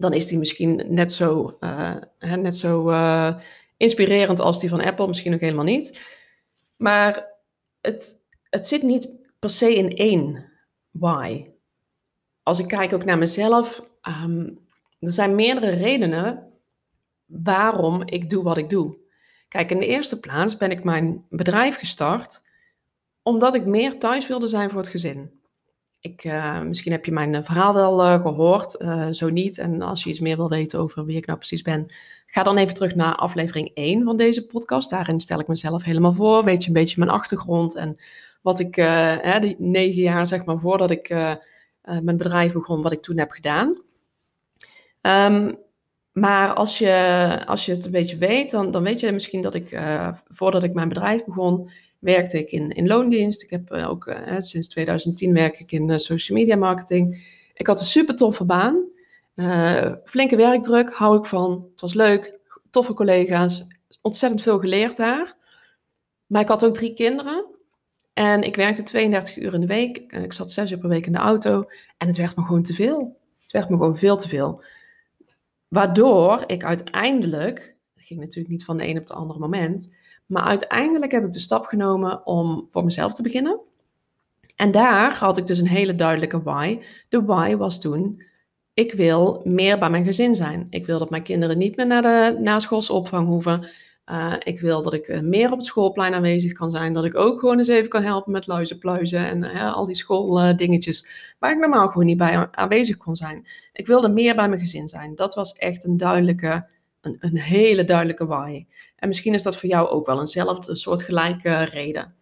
dan 0.00 0.12
is 0.12 0.26
die 0.26 0.38
misschien 0.38 0.82
net 0.88 1.12
zo, 1.12 1.56
uh, 1.60 1.96
net 2.18 2.56
zo 2.56 2.90
uh, 2.90 3.34
inspirerend 3.76 4.40
als 4.40 4.60
die 4.60 4.68
van 4.68 4.80
Apple, 4.80 5.06
misschien 5.06 5.34
ook 5.34 5.40
helemaal 5.40 5.64
niet. 5.64 6.00
Maar 6.76 7.26
het, 7.80 8.20
het 8.42 8.68
zit 8.68 8.82
niet 8.82 9.08
per 9.38 9.50
se 9.50 9.74
in 9.74 9.96
één 9.96 10.50
why. 10.90 11.46
Als 12.42 12.58
ik 12.58 12.68
kijk 12.68 12.92
ook 12.92 13.04
naar 13.04 13.18
mezelf, 13.18 13.84
um, 14.24 14.58
er 14.98 15.12
zijn 15.12 15.34
meerdere 15.34 15.70
redenen 15.70 16.49
waarom 17.30 18.02
ik 18.04 18.30
doe 18.30 18.42
wat 18.42 18.56
ik 18.56 18.70
doe. 18.70 18.96
Kijk, 19.48 19.70
in 19.70 19.78
de 19.78 19.86
eerste 19.86 20.20
plaats 20.20 20.56
ben 20.56 20.70
ik 20.70 20.84
mijn 20.84 21.24
bedrijf 21.28 21.78
gestart 21.78 22.42
omdat 23.22 23.54
ik 23.54 23.64
meer 23.66 23.98
thuis 23.98 24.26
wilde 24.26 24.46
zijn 24.46 24.70
voor 24.70 24.78
het 24.78 24.88
gezin. 24.88 25.30
Ik, 26.00 26.24
uh, 26.24 26.60
misschien 26.60 26.92
heb 26.92 27.04
je 27.04 27.12
mijn 27.12 27.34
eh, 27.34 27.42
verhaal 27.42 27.74
wel 27.74 28.00
uh, 28.00 28.22
gehoord, 28.22 28.70
zo 29.16 29.28
niet. 29.28 29.58
En 29.58 29.82
als 29.82 30.02
je 30.02 30.10
iets 30.10 30.20
meer 30.20 30.36
wil 30.36 30.48
weten 30.48 30.78
over 30.78 31.04
wie 31.04 31.16
ik 31.16 31.26
nou 31.26 31.38
precies 31.38 31.62
ben, 31.62 31.86
ga 32.26 32.42
dan 32.42 32.56
even 32.56 32.74
terug 32.74 32.94
naar 32.94 33.14
aflevering 33.14 33.70
1 33.74 34.04
van 34.04 34.16
deze 34.16 34.46
podcast. 34.46 34.90
Daarin 34.90 35.20
stel 35.20 35.40
ik 35.40 35.46
mezelf 35.46 35.82
helemaal 35.82 36.12
voor, 36.12 36.44
weet 36.44 36.62
je 36.62 36.68
een 36.68 36.74
beetje 36.74 36.98
mijn 36.98 37.10
achtergrond 37.10 37.76
en 37.76 37.96
wat 38.42 38.60
ik, 38.60 38.74
hè, 38.74 39.40
die 39.40 39.56
negen 39.58 40.02
jaar 40.02 40.26
zeg 40.26 40.44
maar 40.44 40.58
voordat 40.58 40.90
ik 40.90 41.08
mijn 41.82 42.16
bedrijf 42.16 42.52
begon, 42.52 42.82
wat 42.82 42.92
ik 42.92 43.02
toen 43.02 43.18
heb 43.18 43.30
gedaan. 43.30 43.82
Um, 45.00 45.58
maar 46.12 46.54
als 46.54 46.78
je, 46.78 47.42
als 47.46 47.66
je 47.66 47.72
het 47.72 47.84
een 47.84 47.90
beetje 47.90 48.16
weet, 48.16 48.50
dan, 48.50 48.70
dan 48.70 48.82
weet 48.82 49.00
je 49.00 49.12
misschien 49.12 49.42
dat 49.42 49.54
ik, 49.54 49.80
voordat 50.28 50.62
ik 50.62 50.74
mijn 50.74 50.88
bedrijf 50.88 51.24
begon, 51.24 51.70
werkte 51.98 52.38
ik 52.38 52.50
in, 52.52 52.70
in 52.70 52.86
loondienst. 52.86 53.42
Ik 53.42 53.50
heb 53.50 53.72
uh, 53.72 53.90
ook 53.90 54.06
uh, 54.06 54.38
sinds 54.38 54.68
2010 54.68 55.32
werk 55.32 55.60
ik 55.60 55.72
in 55.72 56.00
social 56.00 56.38
media 56.38 56.56
marketing. 56.56 57.38
Ik 57.54 57.66
had 57.66 57.80
een 57.80 57.86
super 57.86 58.16
toffe 58.16 58.44
baan. 58.44 58.84
flinke 60.04 60.36
werkdruk, 60.36 60.92
hou 60.92 61.18
ik 61.18 61.24
van. 61.24 61.66
Het 61.70 61.80
was 61.80 61.94
leuk, 61.94 62.38
toffe 62.70 62.94
collega's, 62.94 63.66
ontzettend 64.02 64.42
veel 64.42 64.58
geleerd 64.58 64.96
daar. 64.96 65.36
Maar 66.26 66.42
ik 66.42 66.48
had 66.48 66.64
ook 66.64 66.74
drie 66.74 66.94
kinderen. 66.94 67.44
En 68.12 68.42
ik 68.42 68.56
werkte 68.56 68.82
32 68.82 69.36
uur 69.36 69.54
in 69.54 69.60
de 69.60 69.66
week. 69.66 69.96
Ik 70.12 70.32
zat 70.32 70.50
zes 70.50 70.70
uur 70.70 70.78
per 70.78 70.88
week 70.88 71.06
in 71.06 71.12
de 71.12 71.18
auto. 71.18 71.64
En 71.96 72.06
het 72.06 72.16
werd 72.16 72.36
me 72.36 72.42
gewoon 72.42 72.62
te 72.62 72.74
veel. 72.74 73.18
Het 73.42 73.52
werd 73.52 73.68
me 73.68 73.76
gewoon 73.76 73.98
veel 73.98 74.16
te 74.16 74.28
veel. 74.28 74.62
Waardoor 75.70 76.44
ik 76.46 76.64
uiteindelijk, 76.64 77.76
dat 77.94 78.04
ging 78.04 78.20
natuurlijk 78.20 78.48
niet 78.48 78.64
van 78.64 78.76
de 78.76 78.86
een 78.86 78.96
op 78.96 79.02
het 79.02 79.12
andere 79.12 79.38
moment, 79.38 79.94
maar 80.26 80.42
uiteindelijk 80.42 81.12
heb 81.12 81.24
ik 81.24 81.32
de 81.32 81.38
stap 81.38 81.64
genomen 81.64 82.26
om 82.26 82.66
voor 82.70 82.84
mezelf 82.84 83.14
te 83.14 83.22
beginnen. 83.22 83.60
En 84.56 84.70
daar 84.70 85.16
had 85.16 85.36
ik 85.36 85.46
dus 85.46 85.58
een 85.58 85.68
hele 85.68 85.94
duidelijke 85.94 86.42
why. 86.42 86.78
De 87.08 87.24
why 87.24 87.56
was 87.56 87.80
toen, 87.80 88.22
ik 88.74 88.92
wil 88.92 89.40
meer 89.44 89.78
bij 89.78 89.90
mijn 89.90 90.04
gezin 90.04 90.34
zijn. 90.34 90.66
Ik 90.70 90.86
wil 90.86 90.98
dat 90.98 91.10
mijn 91.10 91.22
kinderen 91.22 91.58
niet 91.58 91.76
meer 91.76 91.86
naar 91.86 92.02
de 92.02 92.38
naschoolse 92.40 92.92
opvang 92.92 93.26
hoeven. 93.26 93.66
Uh, 94.10 94.34
ik 94.38 94.60
wil 94.60 94.82
dat 94.82 94.92
ik 94.92 95.08
uh, 95.08 95.20
meer 95.20 95.52
op 95.52 95.58
het 95.58 95.66
schoolplein 95.66 96.14
aanwezig 96.14 96.52
kan 96.52 96.70
zijn. 96.70 96.92
Dat 96.92 97.04
ik 97.04 97.14
ook 97.14 97.40
gewoon 97.40 97.58
eens 97.58 97.68
even 97.68 97.88
kan 97.88 98.02
helpen 98.02 98.32
met 98.32 98.46
luizenpluizen 98.46 99.26
en 99.26 99.42
uh, 99.42 99.74
al 99.74 99.84
die 99.84 99.96
schooldingetjes. 99.96 101.06
waar 101.38 101.52
ik 101.52 101.58
normaal 101.58 101.88
gewoon 101.88 102.06
niet 102.06 102.18
bij 102.18 102.48
aanwezig 102.50 102.96
kon 102.96 103.16
zijn. 103.16 103.46
Ik 103.72 103.86
wilde 103.86 104.08
meer 104.08 104.34
bij 104.34 104.48
mijn 104.48 104.60
gezin 104.60 104.88
zijn. 104.88 105.14
Dat 105.14 105.34
was 105.34 105.52
echt 105.52 105.84
een 105.84 105.96
duidelijke 105.96 106.66
een, 107.00 107.16
een 107.20 107.38
hele 107.38 107.84
duidelijke 107.84 108.26
why. 108.26 108.66
En 108.96 109.08
misschien 109.08 109.34
is 109.34 109.42
dat 109.42 109.56
voor 109.56 109.68
jou 109.68 109.88
ook 109.88 110.06
wel 110.06 110.20
eenzelfde 110.20 110.76
soort 110.76 111.02
gelijke 111.02 111.62
reden. 111.62 112.14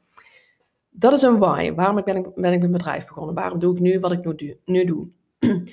Dat 0.91 1.13
is 1.13 1.23
een 1.23 1.39
why. 1.39 1.73
Waarom 1.73 2.05
ben 2.05 2.17
ik, 2.17 2.35
ben 2.35 2.53
ik 2.53 2.59
mijn 2.59 2.73
bedrijf 2.73 3.07
begonnen? 3.07 3.35
Waarom 3.35 3.59
doe 3.59 3.75
ik 3.75 3.81
nu 3.81 4.01
wat 4.01 4.13
ik 4.13 4.25
nu, 4.25 4.59
nu 4.65 4.85
doe? 4.85 5.09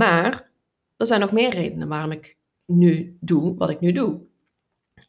maar 0.00 0.50
er 0.96 1.06
zijn 1.06 1.20
nog 1.20 1.32
meer 1.32 1.54
redenen 1.54 1.88
waarom 1.88 2.10
ik 2.10 2.36
nu 2.64 3.16
doe 3.20 3.56
wat 3.56 3.70
ik 3.70 3.80
nu 3.80 3.92
doe. 3.92 4.20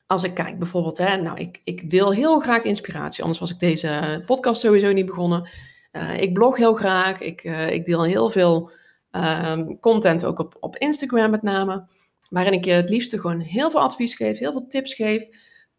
Als 0.07 0.23
ik 0.23 0.33
kijk 0.33 0.59
bijvoorbeeld, 0.59 0.97
hè, 0.97 1.17
nou, 1.17 1.39
ik, 1.39 1.61
ik 1.63 1.89
deel 1.89 2.13
heel 2.13 2.39
graag 2.39 2.63
inspiratie, 2.63 3.21
anders 3.21 3.39
was 3.39 3.51
ik 3.51 3.59
deze 3.59 4.23
podcast 4.25 4.61
sowieso 4.61 4.91
niet 4.91 5.05
begonnen. 5.05 5.49
Uh, 5.91 6.21
ik 6.21 6.33
blog 6.33 6.57
heel 6.57 6.73
graag, 6.73 7.21
ik, 7.21 7.43
uh, 7.43 7.71
ik 7.71 7.85
deel 7.85 8.03
heel 8.03 8.29
veel 8.29 8.71
um, 9.11 9.79
content 9.79 10.25
ook 10.25 10.39
op, 10.39 10.57
op 10.59 10.77
Instagram 10.77 11.31
met 11.31 11.41
name, 11.41 11.87
waarin 12.29 12.53
ik 12.53 12.65
je 12.65 12.71
het 12.71 12.89
liefste 12.89 13.19
gewoon 13.19 13.39
heel 13.39 13.71
veel 13.71 13.79
advies 13.79 14.15
geef, 14.15 14.37
heel 14.37 14.51
veel 14.51 14.67
tips 14.67 14.93
geef, 14.93 15.27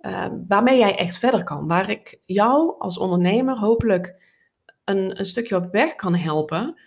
uh, 0.00 0.26
waarmee 0.48 0.78
jij 0.78 0.96
echt 0.96 1.18
verder 1.18 1.44
kan, 1.44 1.66
waar 1.66 1.90
ik 1.90 2.18
jou 2.26 2.74
als 2.78 2.98
ondernemer 2.98 3.58
hopelijk 3.58 4.14
een, 4.84 5.18
een 5.18 5.26
stukje 5.26 5.56
op 5.56 5.72
weg 5.72 5.94
kan 5.94 6.14
helpen 6.14 6.80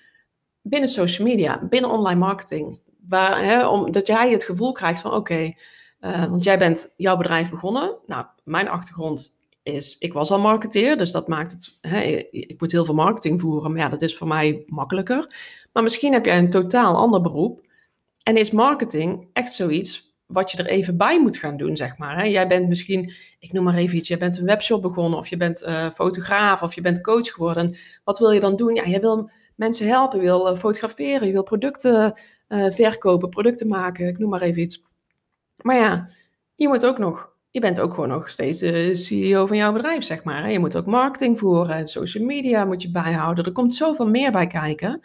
binnen 0.62 0.90
social 0.90 1.28
media, 1.28 1.68
binnen 1.70 1.92
online 1.92 2.20
marketing, 2.20 2.80
waar, 3.08 3.44
hè, 3.44 3.68
omdat 3.68 4.08
jij 4.08 4.32
het 4.32 4.44
gevoel 4.44 4.72
krijgt 4.72 5.02
van 5.02 5.14
oké, 5.14 5.54
uh, 6.02 6.26
want 6.26 6.44
jij 6.44 6.58
bent 6.58 6.94
jouw 6.98 7.18
bedrijf 7.18 7.50
begonnen. 7.50 7.96
Nou, 8.06 8.26
mijn 8.44 8.70
achtergrond 8.70 9.40
is, 9.64 9.98
ik 9.98 10.14
was 10.14 10.32
al 10.32 10.40
marketeer, 10.40 10.98
dus 10.98 11.12
dat 11.12 11.28
maakt 11.28 11.52
het, 11.52 11.78
hè, 11.82 12.02
ik 12.32 12.60
moet 12.60 12.72
heel 12.72 12.86
veel 12.86 12.94
marketing 12.94 13.42
voeren, 13.42 13.72
maar 13.72 13.82
ja, 13.82 13.90
dat 13.90 14.02
is 14.02 14.18
voor 14.18 14.28
mij 14.28 14.64
makkelijker. 14.68 15.36
Maar 15.74 15.84
misschien 15.84 16.14
heb 16.14 16.26
jij 16.26 16.38
een 16.38 16.50
totaal 16.50 16.96
ander 16.96 17.22
beroep 17.22 17.66
en 18.24 18.38
is 18.38 18.52
marketing 18.52 19.28
echt 19.34 19.54
zoiets 19.54 20.16
wat 20.26 20.52
je 20.52 20.58
er 20.58 20.66
even 20.66 20.98
bij 20.98 21.22
moet 21.22 21.38
gaan 21.38 21.58
doen, 21.58 21.76
zeg 21.76 21.98
maar. 21.98 22.18
Hè? 22.18 22.24
Jij 22.24 22.48
bent 22.48 22.68
misschien, 22.68 23.14
ik 23.40 23.52
noem 23.52 23.64
maar 23.64 23.76
even 23.76 23.98
iets, 23.98 24.08
jij 24.08 24.18
bent 24.18 24.38
een 24.38 24.46
webshop 24.46 24.82
begonnen 24.82 25.20
of 25.20 25.28
je 25.28 25.38
bent 25.38 25.64
uh, 25.64 25.92
fotograaf 25.92 26.62
of 26.62 26.76
je 26.76 26.82
bent 26.82 27.02
coach 27.02 27.28
geworden. 27.28 27.76
Wat 28.04 28.20
wil 28.20 28.32
je 28.32 28.40
dan 28.40 28.56
doen? 28.56 28.76
Ja, 28.76 28.84
je 28.84 29.00
wil 29.00 29.30
mensen 29.56 29.88
helpen, 29.88 30.20
je 30.20 30.26
wil 30.26 30.52
uh, 30.52 30.58
fotograferen, 30.58 31.28
je 31.28 31.34
wil 31.34 31.44
producten 31.44 32.20
verkopen, 32.50 33.30
producten 33.30 33.68
maken, 33.68 34.08
ik 34.08 34.18
noem 34.18 34.30
maar 34.30 34.42
even 34.42 34.62
iets. 34.62 34.84
Maar 35.62 35.76
ja, 35.76 36.10
je 36.56 36.68
moet 36.68 36.86
ook 36.86 36.98
nog, 36.98 37.30
je 37.52 37.60
bent 37.60 37.80
ook 37.80 37.94
gewoon 37.94 38.10
nog 38.10 38.30
steeds 38.30 38.60
de 38.60 38.96
CEO 38.96 39.46
van 39.46 39.58
jouw 39.58 39.74
bedrijf, 39.74 40.04
zeg 40.04 40.24
maar. 40.24 40.52
Je 40.52 40.60
moet 40.60 40.78
ook 40.78 40.86
marketing 40.86 41.40
voeren, 41.40 41.88
social 41.88 42.26
media 42.26 42.66
moet 42.66 42.82
je 42.82 42.92
bijhouden. 42.92 43.46
Er 43.46 43.52
komt 43.52 43.76
zoveel 43.76 44.08
meer 44.08 44.32
bij 44.32 44.48
kijken. 44.48 45.02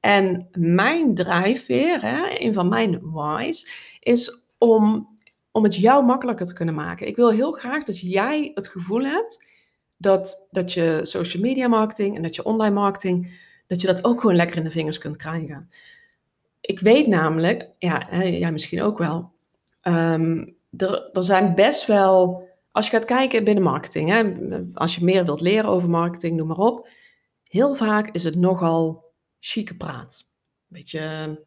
En 0.00 0.48
mijn 0.52 1.14
drijfveer, 1.14 2.00
hè, 2.00 2.38
een 2.38 2.54
van 2.54 2.68
mijn 2.68 3.00
whys, 3.02 3.68
is 4.00 4.42
om, 4.58 5.08
om 5.50 5.64
het 5.64 5.76
jou 5.76 6.04
makkelijker 6.04 6.46
te 6.46 6.54
kunnen 6.54 6.74
maken. 6.74 7.06
Ik 7.06 7.16
wil 7.16 7.30
heel 7.30 7.52
graag 7.52 7.84
dat 7.84 7.98
jij 7.98 8.50
het 8.54 8.68
gevoel 8.68 9.04
hebt 9.04 9.46
dat, 9.96 10.46
dat 10.50 10.72
je 10.72 11.00
social 11.02 11.42
media 11.42 11.68
marketing 11.68 12.16
en 12.16 12.22
dat 12.22 12.34
je 12.34 12.44
online 12.44 12.74
marketing, 12.74 13.40
dat 13.66 13.80
je 13.80 13.86
dat 13.86 14.04
ook 14.04 14.20
gewoon 14.20 14.36
lekker 14.36 14.56
in 14.56 14.64
de 14.64 14.70
vingers 14.70 14.98
kunt 14.98 15.16
krijgen. 15.16 15.70
Ik 16.60 16.80
weet 16.80 17.06
namelijk, 17.06 17.68
ja, 17.78 18.08
jij 18.24 18.52
misschien 18.52 18.82
ook 18.82 18.98
wel, 18.98 19.32
Ehm, 19.88 20.44
er, 20.76 21.10
er 21.12 21.24
zijn 21.24 21.54
best 21.54 21.86
wel, 21.86 22.48
als 22.72 22.84
je 22.86 22.92
gaat 22.92 23.04
kijken 23.04 23.44
binnen 23.44 23.64
marketing, 23.64 24.08
hè, 24.08 24.22
als 24.74 24.94
je 24.94 25.04
meer 25.04 25.24
wilt 25.24 25.40
leren 25.40 25.70
over 25.70 25.90
marketing, 25.90 26.36
noem 26.36 26.46
maar 26.46 26.56
op. 26.56 26.88
Heel 27.42 27.74
vaak 27.74 28.08
is 28.12 28.24
het 28.24 28.36
nogal 28.36 29.04
chique 29.40 29.76
praat. 29.76 30.24
Een 30.26 30.76
beetje 30.78 31.38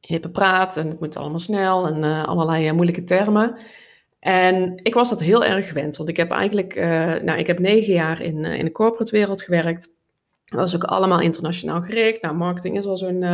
hippe 0.00 0.30
praat 0.30 0.76
en 0.76 0.88
het 0.88 1.00
moet 1.00 1.16
allemaal 1.16 1.38
snel 1.38 1.86
en 1.86 2.02
uh, 2.02 2.24
allerlei 2.24 2.66
uh, 2.66 2.72
moeilijke 2.72 3.04
termen. 3.04 3.56
En 4.18 4.80
ik 4.82 4.94
was 4.94 5.08
dat 5.08 5.20
heel 5.20 5.44
erg 5.44 5.68
gewend, 5.68 5.96
want 5.96 6.08
ik 6.08 6.16
heb 6.16 6.30
eigenlijk, 6.30 6.76
uh, 6.76 7.14
nou, 7.14 7.38
ik 7.38 7.46
heb 7.46 7.58
negen 7.58 7.92
jaar 7.92 8.20
in, 8.20 8.44
in 8.44 8.64
de 8.64 8.72
corporate 8.72 9.12
wereld 9.12 9.42
gewerkt. 9.42 9.90
Dat 10.44 10.60
was 10.60 10.74
ook 10.74 10.84
allemaal 10.84 11.20
internationaal 11.20 11.82
gericht. 11.82 12.22
Nou, 12.22 12.34
marketing 12.34 12.76
is 12.76 12.86
al 12.86 12.96
zo'n 12.96 13.24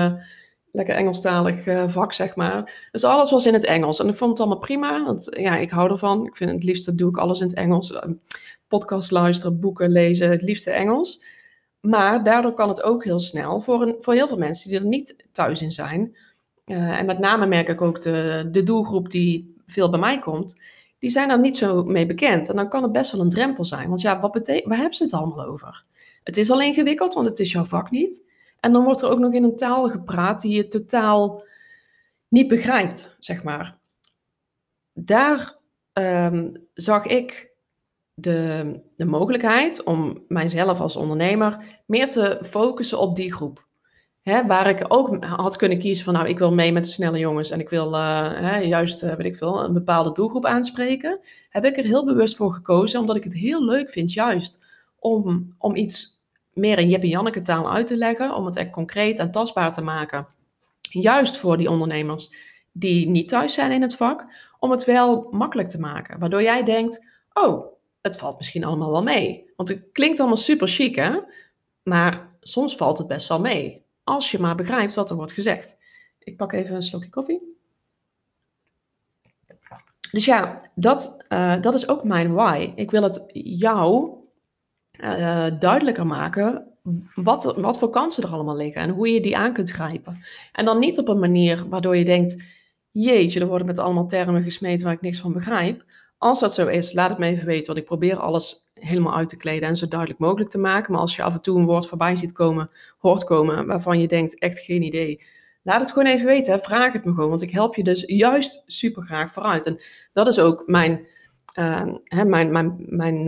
lekker 0.73 0.95
Engelstalig 0.95 1.67
uh, 1.67 1.89
vak, 1.89 2.13
zeg 2.13 2.37
maar. 2.37 2.89
Dus 2.93 3.05
alles 3.05 3.31
was 3.31 3.47
in 3.47 3.55
het 3.55 3.65
Engels. 3.65 4.01
En 4.01 4.09
ik 4.09 4.17
vond 4.17 4.31
het 4.31 4.41
allemaal 4.41 4.59
prima, 4.59 5.05
want 5.05 5.27
ja, 5.31 5.57
ik 5.57 5.71
hou 5.71 5.91
ervan. 5.91 6.27
Ik 6.27 6.37
vind 6.37 6.51
het 6.51 6.65
liefst, 6.65 6.99
doe 6.99 7.09
ik 7.09 7.17
alles 7.17 7.41
in 7.41 7.47
het 7.47 7.57
Engels. 7.57 7.91
Uh, 7.91 8.03
podcast 8.69 9.11
luisteren, 9.11 9.61
boeken 9.61 9.91
lezen, 9.91 10.31
het 10.31 10.43
liefste 10.43 10.71
Engels. 10.71 11.23
Maar 11.81 12.25
daardoor 12.25 12.53
kan 12.53 12.69
het 12.69 12.83
ook 12.83 13.05
heel 13.05 13.21
snel 13.21 13.61
voor, 13.61 13.83
een, 13.83 13.97
voor 14.01 14.15
heel 14.15 14.29
veel 14.29 14.39
mensen 14.39 14.71
die 14.71 14.79
er 14.79 14.87
niet 14.87 15.17
thuis 15.33 15.63
in 15.63 15.73
zijn. 15.73 16.17
Uh, 16.67 16.99
en 16.99 17.07
met 17.07 17.19
name 17.19 17.47
merk 17.47 17.69
ik 17.69 17.81
ook 17.81 18.01
de, 18.01 18.49
de 18.53 18.63
doelgroep 18.63 19.11
die 19.11 19.57
veel 19.67 19.91
bij 19.91 20.01
mij 20.01 20.19
komt. 20.19 20.57
Die 20.99 21.11
zijn 21.11 21.29
daar 21.29 21.41
niet 21.41 21.57
zo 21.57 21.85
mee 21.85 22.07
bekend. 22.07 22.49
En 22.49 22.57
dan 22.57 22.69
kan 22.69 22.83
het 22.83 22.93
best 22.93 23.13
wel 23.13 23.21
een 23.21 23.31
drempel 23.31 23.65
zijn. 23.65 23.89
Want 23.89 24.01
ja, 24.01 24.21
wat 24.21 24.33
betekent, 24.33 24.69
waar 24.69 24.77
hebben 24.77 24.97
ze 24.97 25.03
het 25.03 25.13
allemaal 25.13 25.47
over? 25.47 25.85
Het 26.25 26.37
is 26.37 26.51
al 26.51 26.61
ingewikkeld, 26.61 27.15
want 27.15 27.29
het 27.29 27.39
is 27.39 27.53
jouw 27.53 27.65
vak 27.65 27.91
niet. 27.91 28.23
En 28.61 28.73
dan 28.73 28.85
wordt 28.85 29.03
er 29.03 29.11
ook 29.11 29.19
nog 29.19 29.33
in 29.33 29.45
een 29.45 29.57
taal 29.57 29.89
gepraat 29.89 30.41
die 30.41 30.57
je 30.57 30.69
totaal 30.69 31.43
niet 32.29 32.49
begrijpt, 32.49 33.17
zeg 33.19 33.43
maar. 33.43 33.77
Daar 34.93 35.57
um, 35.93 36.67
zag 36.75 37.07
ik 37.07 37.51
de, 38.15 38.81
de 38.97 39.05
mogelijkheid 39.05 39.83
om 39.83 40.25
mijzelf 40.29 40.81
als 40.81 40.97
ondernemer 40.97 41.65
meer 41.87 42.11
te 42.11 42.39
focussen 42.43 42.99
op 42.99 43.17
die 43.17 43.33
groep. 43.33 43.67
Waar 44.47 44.69
ik 44.69 44.85
ook 44.89 45.25
had 45.25 45.57
kunnen 45.57 45.79
kiezen 45.79 46.05
van, 46.05 46.15
nou, 46.15 46.29
ik 46.29 46.39
wil 46.39 46.55
mee 46.55 46.73
met 46.73 46.85
de 46.85 46.91
snelle 46.91 47.19
jongens 47.19 47.51
en 47.51 47.61
ik 47.61 47.69
wil 47.69 47.93
hè, 47.93 48.57
juist, 48.59 49.03
uh, 49.03 49.15
weet 49.15 49.27
ik 49.27 49.37
veel, 49.37 49.65
een 49.65 49.73
bepaalde 49.73 50.13
doelgroep 50.13 50.45
aanspreken, 50.45 51.21
heb 51.49 51.65
ik 51.65 51.77
er 51.77 51.85
heel 51.85 52.05
bewust 52.05 52.37
voor 52.37 52.53
gekozen, 52.53 53.01
omdat 53.01 53.17
ik 53.17 53.25
het 53.25 53.35
heel 53.35 53.65
leuk 53.65 53.91
vind, 53.91 54.13
juist 54.13 54.65
om, 54.99 55.55
om 55.59 55.77
iets 55.77 56.18
meer 56.59 56.79
in 56.79 56.89
Jip 56.89 57.03
en 57.03 57.09
Janneke 57.09 57.43
taal 57.43 57.73
uit 57.73 57.87
te 57.87 57.97
leggen, 57.97 58.35
om 58.35 58.47
het 58.47 58.57
echt 58.57 58.71
concreet 58.71 59.19
en 59.19 59.31
tastbaar 59.31 59.73
te 59.73 59.83
maken. 59.83 60.27
Juist 60.81 61.37
voor 61.37 61.57
die 61.57 61.71
ondernemers 61.71 62.35
die 62.73 63.09
niet 63.09 63.29
thuis 63.29 63.55
zijn 63.55 63.73
in 63.73 63.83
het 63.83 63.97
vak, 63.97 64.25
om 64.59 64.71
het 64.71 64.85
wel 64.85 65.29
makkelijk 65.31 65.69
te 65.69 65.81
maken. 65.81 66.19
Waardoor 66.19 66.43
jij 66.43 66.63
denkt, 66.63 67.05
oh, 67.33 67.67
het 68.01 68.19
valt 68.19 68.37
misschien 68.37 68.65
allemaal 68.65 68.91
wel 68.91 69.03
mee. 69.03 69.53
Want 69.57 69.69
het 69.69 69.89
klinkt 69.93 70.19
allemaal 70.19 70.37
super 70.37 70.69
chic, 70.69 70.95
hè? 70.95 71.21
Maar 71.83 72.31
soms 72.41 72.77
valt 72.77 72.99
het 72.99 73.07
best 73.07 73.29
wel 73.29 73.41
mee. 73.41 73.85
Als 74.05 74.31
je 74.31 74.39
maar 74.39 74.55
begrijpt 74.55 74.95
wat 74.95 75.11
er 75.11 75.17
wordt 75.17 75.33
gezegd. 75.33 75.77
Ik 76.19 76.37
pak 76.37 76.53
even 76.53 76.75
een 76.75 76.83
slokje 76.83 77.11
koffie. 77.11 77.57
Dus 80.11 80.25
ja, 80.25 80.71
dat, 80.75 81.25
uh, 81.29 81.61
dat 81.61 81.75
is 81.75 81.89
ook 81.89 82.05
mijn 82.05 82.33
why. 82.33 82.73
Ik 82.75 82.91
wil 82.91 83.03
het 83.03 83.25
jou 83.33 84.13
uh, 85.05 85.47
duidelijker 85.59 86.07
maken 86.07 86.67
wat, 87.15 87.55
wat 87.57 87.79
voor 87.79 87.91
kansen 87.91 88.23
er 88.23 88.31
allemaal 88.31 88.57
liggen 88.57 88.83
en 88.83 88.91
hoe 88.91 89.09
je 89.09 89.21
die 89.21 89.37
aan 89.37 89.53
kunt 89.53 89.71
grijpen. 89.71 90.19
En 90.53 90.65
dan 90.65 90.79
niet 90.79 90.99
op 90.99 91.09
een 91.09 91.19
manier 91.19 91.69
waardoor 91.69 91.97
je 91.97 92.05
denkt, 92.05 92.45
jeetje, 92.91 93.41
er 93.41 93.47
worden 93.47 93.67
met 93.67 93.79
allemaal 93.79 94.07
termen 94.07 94.43
gesmeten 94.43 94.85
waar 94.85 94.95
ik 94.95 95.01
niks 95.01 95.21
van 95.21 95.33
begrijp. 95.33 95.85
Als 96.19 96.41
dat 96.41 96.55
zo 96.55 96.67
is, 96.67 96.93
laat 96.93 97.11
het 97.11 97.19
me 97.19 97.27
even 97.27 97.47
weten, 97.47 97.67
want 97.67 97.79
ik 97.79 97.85
probeer 97.85 98.17
alles 98.17 98.71
helemaal 98.75 99.17
uit 99.17 99.29
te 99.29 99.37
kleden 99.37 99.69
en 99.69 99.77
zo 99.77 99.89
duidelijk 99.89 100.21
mogelijk 100.21 100.51
te 100.51 100.59
maken. 100.59 100.93
Maar 100.93 101.01
als 101.01 101.17
je 101.17 101.23
af 101.23 101.35
en 101.35 101.43
toe 101.43 101.59
een 101.59 101.67
woord 101.67 101.87
voorbij 101.87 102.17
ziet 102.17 102.33
komen, 102.33 102.71
hoort 102.99 103.25
komen, 103.25 103.67
waarvan 103.67 104.01
je 104.01 104.09
denkt, 104.09 104.39
echt 104.39 104.59
geen 104.59 104.83
idee, 104.83 105.23
laat 105.63 105.81
het 105.81 105.93
gewoon 105.93 106.09
even 106.09 106.27
weten. 106.27 106.61
Vraag 106.61 106.93
het 106.93 107.05
me 107.05 107.15
gewoon, 107.15 107.29
want 107.29 107.43
ik 107.43 107.51
help 107.51 107.75
je 107.75 107.85
dus 107.85 108.05
juist 108.07 108.63
super 108.67 109.03
graag 109.03 109.33
vooruit. 109.33 109.67
En 109.67 109.79
dat 110.13 110.27
is 110.27 110.39
ook 110.39 110.63
mijn, 110.67 111.07
uh, 111.59 111.87
hè, 112.05 112.25
mijn, 112.25 112.53
mijn, 112.53 112.77
mijn 112.89 113.27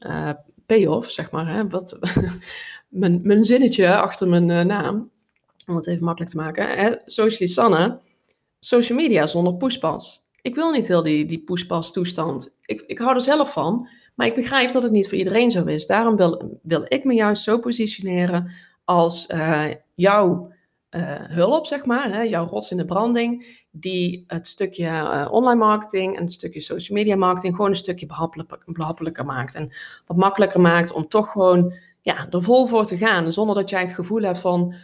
uh, 0.00 0.30
payoff, 0.76 1.10
zeg 1.10 1.30
maar. 1.30 1.48
Hè? 1.48 1.68
Wat, 1.68 1.98
mijn, 2.88 3.20
mijn 3.22 3.44
zinnetje 3.44 3.96
achter 3.96 4.28
mijn 4.28 4.48
uh, 4.48 4.60
naam, 4.60 5.10
om 5.66 5.76
het 5.76 5.86
even 5.86 6.04
makkelijk 6.04 6.30
te 6.30 6.36
maken. 6.36 6.68
Hè? 6.68 6.92
Sanne, 7.04 7.98
social 8.60 8.98
media 8.98 9.26
zonder 9.26 9.54
pushpas. 9.54 10.28
Ik 10.42 10.54
wil 10.54 10.70
niet 10.70 10.88
heel 10.88 11.02
die, 11.02 11.26
die 11.26 11.38
pushpas 11.38 11.92
toestand. 11.92 12.54
Ik, 12.64 12.84
ik 12.86 12.98
hou 12.98 13.14
er 13.14 13.22
zelf 13.22 13.52
van, 13.52 13.88
maar 14.14 14.26
ik 14.26 14.34
begrijp 14.34 14.72
dat 14.72 14.82
het 14.82 14.92
niet 14.92 15.08
voor 15.08 15.18
iedereen 15.18 15.50
zo 15.50 15.64
is. 15.64 15.86
Daarom 15.86 16.16
wil, 16.16 16.58
wil 16.62 16.84
ik 16.88 17.04
me 17.04 17.14
juist 17.14 17.42
zo 17.42 17.58
positioneren 17.58 18.52
als 18.84 19.28
uh, 19.28 19.64
jouw 19.94 20.52
uh, 20.90 21.02
hulp, 21.16 21.66
zeg 21.66 21.84
maar, 21.84 22.12
hè, 22.12 22.22
jouw 22.22 22.46
rots 22.46 22.70
in 22.70 22.76
de 22.76 22.84
branding, 22.84 23.64
die 23.70 24.24
het 24.26 24.46
stukje 24.46 24.84
uh, 24.84 25.28
online 25.30 25.64
marketing 25.64 26.16
en 26.16 26.24
het 26.24 26.32
stukje 26.32 26.60
social 26.60 26.98
media 26.98 27.16
marketing 27.16 27.54
gewoon 27.54 27.70
een 27.70 27.76
stukje 27.76 28.06
behappelijker, 28.64 29.24
maakt. 29.24 29.54
En 29.54 29.72
wat 30.06 30.16
makkelijker 30.16 30.60
maakt 30.60 30.92
om 30.92 31.08
toch 31.08 31.30
gewoon 31.30 31.74
ja, 32.00 32.26
er 32.30 32.42
vol 32.42 32.66
voor 32.66 32.84
te 32.84 32.96
gaan, 32.96 33.32
zonder 33.32 33.54
dat 33.54 33.70
jij 33.70 33.80
het 33.80 33.94
gevoel 33.94 34.22
hebt 34.22 34.38
van, 34.38 34.74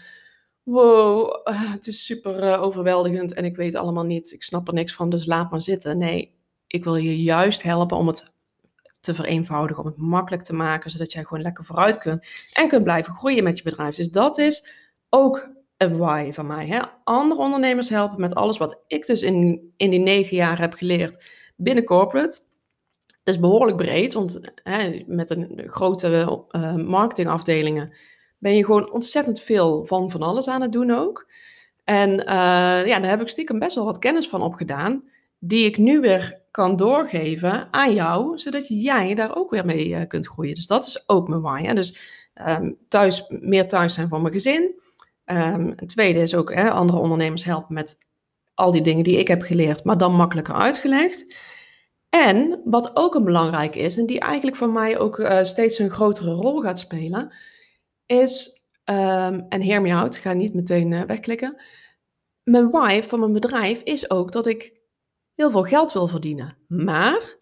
wow, 0.63 1.49
uh, 1.49 1.73
het 1.73 1.87
is 1.87 2.05
super 2.05 2.59
overweldigend 2.59 3.33
en 3.33 3.45
ik 3.45 3.57
weet 3.57 3.75
allemaal 3.75 4.05
niet, 4.05 4.33
ik 4.33 4.43
snap 4.43 4.69
er 4.69 4.75
niks 4.75 4.95
van, 4.95 5.11
dus 5.11 5.27
laat 5.27 5.51
maar 5.51 5.63
zitten. 5.63 5.99
Nee, 5.99 6.35
ik 6.67 6.85
wil 6.85 6.97
je 6.97 7.23
juist 7.23 7.63
helpen 7.63 7.97
om 7.97 8.07
het 8.07 8.31
te 9.01 9.15
vereenvoudigen, 9.15 9.83
om 9.83 9.89
het 9.89 9.99
makkelijk 9.99 10.43
te 10.43 10.55
maken, 10.55 10.91
zodat 10.91 11.13
jij 11.13 11.25
gewoon 11.25 11.43
lekker 11.43 11.65
vooruit 11.65 11.99
kunt 11.99 12.27
en 12.53 12.69
kunt 12.69 12.85
blijven 12.85 13.15
groeien 13.15 13.45
met 13.45 13.57
je 13.57 13.63
bedrijf. 13.63 13.97
Dus 13.97 14.11
dat 14.11 14.39
is 14.39 14.67
ook 15.09 15.49
een 15.77 15.97
why 15.97 16.33
van 16.33 16.47
mij. 16.47 16.67
Hè? 16.67 16.81
Andere 17.05 17.41
ondernemers 17.41 17.89
helpen 17.89 18.21
met 18.21 18.35
alles 18.35 18.59
wat 18.59 18.79
ik 18.87 19.07
dus 19.07 19.23
in, 19.23 19.73
in 19.77 19.91
die 19.91 20.01
negen 20.01 20.37
jaar 20.37 20.61
heb 20.61 20.73
geleerd 20.73 21.25
binnen 21.57 21.85
corporate. 21.85 22.41
Dat 23.25 23.35
is 23.35 23.41
behoorlijk 23.41 23.77
breed, 23.77 24.13
want 24.13 24.41
hè, 24.63 25.03
met 25.07 25.31
een 25.31 25.63
grote 25.67 26.45
uh, 26.51 26.75
marketingafdelingen 26.75 27.93
ben 28.39 28.57
je 28.57 28.65
gewoon 28.65 28.93
ontzettend 28.93 29.41
veel 29.41 29.87
van 29.87 30.11
van 30.11 30.23
alles 30.23 30.49
aan 30.49 30.61
het 30.61 30.73
doen 30.73 30.91
ook. 30.91 31.31
En 31.85 32.11
uh, 32.11 32.87
ja, 32.87 32.99
daar 33.01 33.09
heb 33.09 33.21
ik 33.21 33.29
stiekem 33.29 33.59
best 33.59 33.75
wel 33.75 33.85
wat 33.85 33.99
kennis 33.99 34.29
van 34.29 34.43
opgedaan, 34.43 35.05
die 35.39 35.67
ik 35.67 35.79
nu 35.79 36.01
weer 36.01 36.41
kan 36.51 36.77
doorgeven 36.77 37.69
aan 37.71 37.95
jou, 37.95 38.39
zodat 38.39 38.69
jij 38.69 39.15
daar 39.15 39.37
ook 39.37 39.51
weer 39.51 39.65
mee 39.65 39.89
uh, 39.89 40.07
kunt 40.09 40.29
groeien. 40.29 40.55
Dus 40.55 40.67
dat 40.67 40.87
is 40.87 41.09
ook 41.09 41.29
mijn 41.29 41.41
why. 41.41 41.73
Dus 41.73 41.99
um, 42.49 42.77
thuis, 42.89 43.25
meer 43.29 43.69
thuis 43.69 43.95
zijn 43.95 44.09
voor 44.09 44.21
mijn 44.21 44.33
gezin. 44.33 44.81
Um, 45.27 45.73
het 45.77 45.89
tweede 45.89 46.19
is 46.19 46.35
ook 46.35 46.55
hè, 46.55 46.71
andere 46.71 46.99
ondernemers 46.99 47.45
helpen 47.45 47.75
met 47.75 47.99
al 48.55 48.73
die 48.73 48.83
dingen 48.83 49.05
die 49.05 49.19
ik 49.19 49.29
heb 49.29 49.43
geleerd, 49.43 49.85
maar 49.85 49.99
dan 49.99 50.15
makkelijker 50.15 50.55
uitgelegd. 50.55 51.35
En 52.09 52.61
wat 52.65 52.91
ook 52.95 53.15
een 53.15 53.25
belangrijk 53.25 53.77
is, 53.77 53.99
en 53.99 54.07
die 54.07 54.21
eigenlijk 54.21 54.57
voor 54.57 54.71
mij 54.71 54.99
ook 54.99 55.19
uh, 55.19 55.43
steeds 55.43 55.79
een 55.79 55.91
grotere 55.91 56.33
rol 56.33 56.61
gaat 56.61 56.79
spelen, 56.79 57.33
is, 58.07 58.63
um, 58.85 59.47
en 59.49 59.63
hear 59.63 59.81
me 59.81 59.95
out, 59.95 60.17
ga 60.17 60.33
niet 60.33 60.55
meteen 60.55 60.91
uh, 60.91 61.03
wegklikken. 61.03 61.63
Mijn 62.43 62.71
why 62.71 63.03
van 63.03 63.21
mijn 63.21 63.33
bedrijf 63.33 63.81
is 63.81 64.11
ook 64.11 64.33
dat 64.33 64.47
ik 64.47 64.73
heel 65.35 65.51
veel 65.51 65.65
geld 65.65 65.93
wil 65.93 66.09
verdienen. 66.09 66.57
Maar 66.69 67.37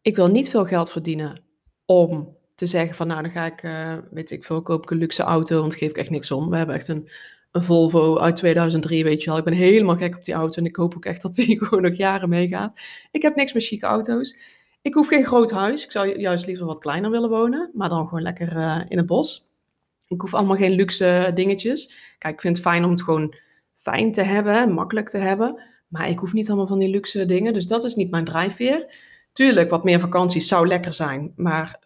ik 0.00 0.16
wil 0.16 0.28
niet 0.28 0.50
veel 0.50 0.64
geld 0.64 0.90
verdienen 0.90 1.44
om 1.86 2.36
te 2.54 2.66
zeggen 2.66 2.96
van 2.96 3.06
nou 3.06 3.22
dan 3.22 3.30
ga 3.30 3.44
ik, 3.44 3.62
uh, 3.62 3.96
weet 4.10 4.30
ik 4.30 4.44
veel, 4.44 4.62
koop 4.62 4.82
ik 4.82 4.90
een 4.90 4.98
luxe 4.98 5.22
auto, 5.22 5.60
want 5.60 5.74
geef 5.74 5.90
ik 5.90 5.96
echt 5.96 6.10
niks 6.10 6.30
om. 6.30 6.50
We 6.50 6.56
hebben 6.56 6.74
echt 6.74 6.88
een, 6.88 7.08
een 7.50 7.62
Volvo 7.62 8.18
uit 8.18 8.36
2003, 8.36 9.04
weet 9.04 9.22
je 9.22 9.30
wel. 9.30 9.38
Ik 9.38 9.44
ben 9.44 9.54
helemaal 9.54 9.96
gek 9.96 10.16
op 10.16 10.24
die 10.24 10.34
auto 10.34 10.58
en 10.58 10.66
ik 10.66 10.76
hoop 10.76 10.94
ook 10.96 11.04
echt 11.04 11.22
dat 11.22 11.34
die 11.34 11.58
gewoon 11.64 11.82
nog 11.82 11.96
jaren 11.96 12.28
meegaat. 12.28 12.80
Ik 13.10 13.22
heb 13.22 13.36
niks 13.36 13.52
met 13.52 13.64
chique 13.64 13.86
auto's. 13.86 14.36
Ik 14.82 14.94
hoef 14.94 15.08
geen 15.08 15.24
groot 15.24 15.50
huis. 15.50 15.84
Ik 15.84 15.90
zou 15.90 16.18
juist 16.18 16.46
liever 16.46 16.66
wat 16.66 16.78
kleiner 16.78 17.10
willen 17.10 17.30
wonen, 17.30 17.70
maar 17.74 17.88
dan 17.88 18.08
gewoon 18.08 18.22
lekker 18.22 18.56
uh, 18.56 18.80
in 18.88 18.96
het 18.96 19.06
bos. 19.06 19.48
Ik 20.06 20.20
hoef 20.20 20.34
allemaal 20.34 20.56
geen 20.56 20.72
luxe 20.72 21.30
dingetjes. 21.34 21.96
Kijk, 22.18 22.34
ik 22.34 22.40
vind 22.40 22.56
het 22.56 22.66
fijn 22.66 22.84
om 22.84 22.90
het 22.90 23.02
gewoon 23.02 23.34
fijn 23.76 24.12
te 24.12 24.22
hebben, 24.22 24.72
makkelijk 24.72 25.08
te 25.08 25.18
hebben. 25.18 25.62
Maar 25.88 26.08
ik 26.08 26.18
hoef 26.18 26.32
niet 26.32 26.48
allemaal 26.48 26.66
van 26.66 26.78
die 26.78 26.88
luxe 26.88 27.26
dingen. 27.26 27.52
Dus 27.52 27.66
dat 27.66 27.84
is 27.84 27.94
niet 27.94 28.10
mijn 28.10 28.24
drijfveer. 28.24 28.94
Tuurlijk, 29.32 29.70
wat 29.70 29.84
meer 29.84 30.00
vakanties 30.00 30.48
zou 30.48 30.66
lekker 30.66 30.92
zijn. 30.92 31.32
Maar 31.36 31.80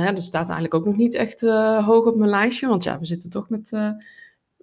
hè, 0.00 0.12
dat 0.12 0.22
staat 0.22 0.44
eigenlijk 0.44 0.74
ook 0.74 0.84
nog 0.84 0.96
niet 0.96 1.14
echt 1.14 1.42
uh, 1.42 1.86
hoog 1.86 2.06
op 2.06 2.16
mijn 2.16 2.30
lijstje. 2.30 2.68
Want 2.68 2.82
ja, 2.82 2.98
we 2.98 3.06
zitten 3.06 3.30
toch 3.30 3.48
met 3.48 3.72
uh, 3.72 3.90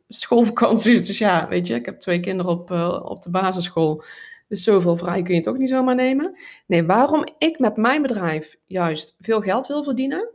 schoolvakanties. 0.07 1.03
Dus 1.07 1.17
ja, 1.17 1.47
weet 1.47 1.67
je, 1.67 1.75
ik 1.75 1.85
heb 1.85 1.99
twee 1.99 2.19
kinderen 2.19 2.51
op, 2.51 2.71
uh, 2.71 2.99
op 3.03 3.21
de 3.23 3.29
basisschool. 3.29 4.03
Dus 4.47 4.63
zoveel 4.63 4.97
vrij 4.97 5.21
kun 5.21 5.35
je 5.35 5.41
toch 5.41 5.57
niet 5.57 5.69
zomaar 5.69 5.95
nemen. 5.95 6.39
Nee, 6.65 6.85
waarom 6.85 7.27
ik 7.37 7.59
met 7.59 7.77
mijn 7.77 8.01
bedrijf 8.01 8.57
juist 8.65 9.15
veel 9.19 9.41
geld 9.41 9.67
wil 9.67 9.83
verdienen, 9.83 10.29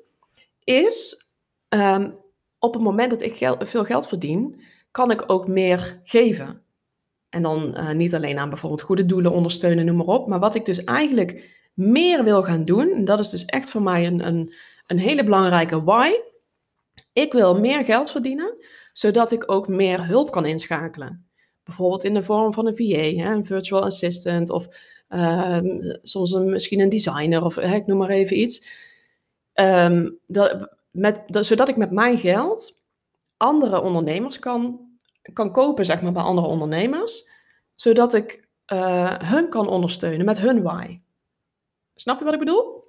is 0.64 1.26
um, 1.68 2.16
op 2.58 2.74
het 2.74 2.82
moment 2.82 3.10
dat 3.10 3.22
ik 3.22 3.52
veel 3.58 3.84
geld 3.84 4.08
verdien, 4.08 4.60
kan 4.90 5.10
ik 5.10 5.24
ook 5.26 5.48
meer 5.48 6.00
geven. 6.04 6.62
En 7.28 7.42
dan 7.42 7.76
niet 7.96 8.14
alleen 8.14 8.38
aan 8.38 8.48
bijvoorbeeld 8.48 8.82
goede 8.82 9.06
doelen 9.06 9.32
ondersteunen, 9.32 9.84
noem 9.86 9.96
maar 9.96 10.06
op. 10.06 10.28
Maar 10.28 10.38
wat 10.38 10.54
ik 10.54 10.64
dus 10.64 10.84
eigenlijk 10.84 11.56
meer 11.76 12.24
wil 12.24 12.42
gaan 12.42 12.64
doen, 12.64 12.92
en 12.92 13.04
dat 13.04 13.20
is 13.20 13.28
dus 13.28 13.44
echt 13.44 13.70
voor 13.70 13.82
mij 13.82 14.06
een, 14.06 14.26
een, 14.26 14.52
een 14.86 14.98
hele 14.98 15.24
belangrijke 15.24 15.82
why. 15.82 16.20
Ik 17.12 17.32
wil 17.32 17.60
meer 17.60 17.84
geld 17.84 18.10
verdienen, 18.10 18.60
zodat 18.92 19.32
ik 19.32 19.52
ook 19.52 19.68
meer 19.68 20.06
hulp 20.06 20.30
kan 20.30 20.46
inschakelen. 20.46 21.28
Bijvoorbeeld 21.64 22.04
in 22.04 22.14
de 22.14 22.24
vorm 22.24 22.52
van 22.52 22.66
een 22.66 22.76
VA, 22.76 23.30
een 23.30 23.44
virtual 23.44 23.82
assistant, 23.82 24.50
of 24.50 24.68
uh, 25.08 25.58
soms 26.02 26.32
een, 26.32 26.50
misschien 26.50 26.80
een 26.80 26.88
designer, 26.88 27.44
of 27.44 27.56
ik 27.56 27.86
noem 27.86 27.98
maar 27.98 28.08
even 28.08 28.38
iets. 28.38 28.66
Um, 29.54 30.18
dat, 30.26 30.76
met, 30.90 31.22
dat, 31.26 31.46
zodat 31.46 31.68
ik 31.68 31.76
met 31.76 31.90
mijn 31.90 32.18
geld 32.18 32.80
andere 33.36 33.80
ondernemers 33.82 34.38
kan 34.38 34.86
kan 35.32 35.52
kopen, 35.52 35.84
zeg 35.84 36.02
maar, 36.02 36.12
bij 36.12 36.22
andere 36.22 36.46
ondernemers, 36.46 37.28
zodat 37.74 38.14
ik 38.14 38.48
uh, 38.72 39.18
hun 39.18 39.48
kan 39.48 39.68
ondersteunen 39.68 40.26
met 40.26 40.38
hun 40.38 40.62
why. 40.62 41.00
Snap 41.94 42.18
je 42.18 42.24
wat 42.24 42.32
ik 42.32 42.38
bedoel? 42.38 42.85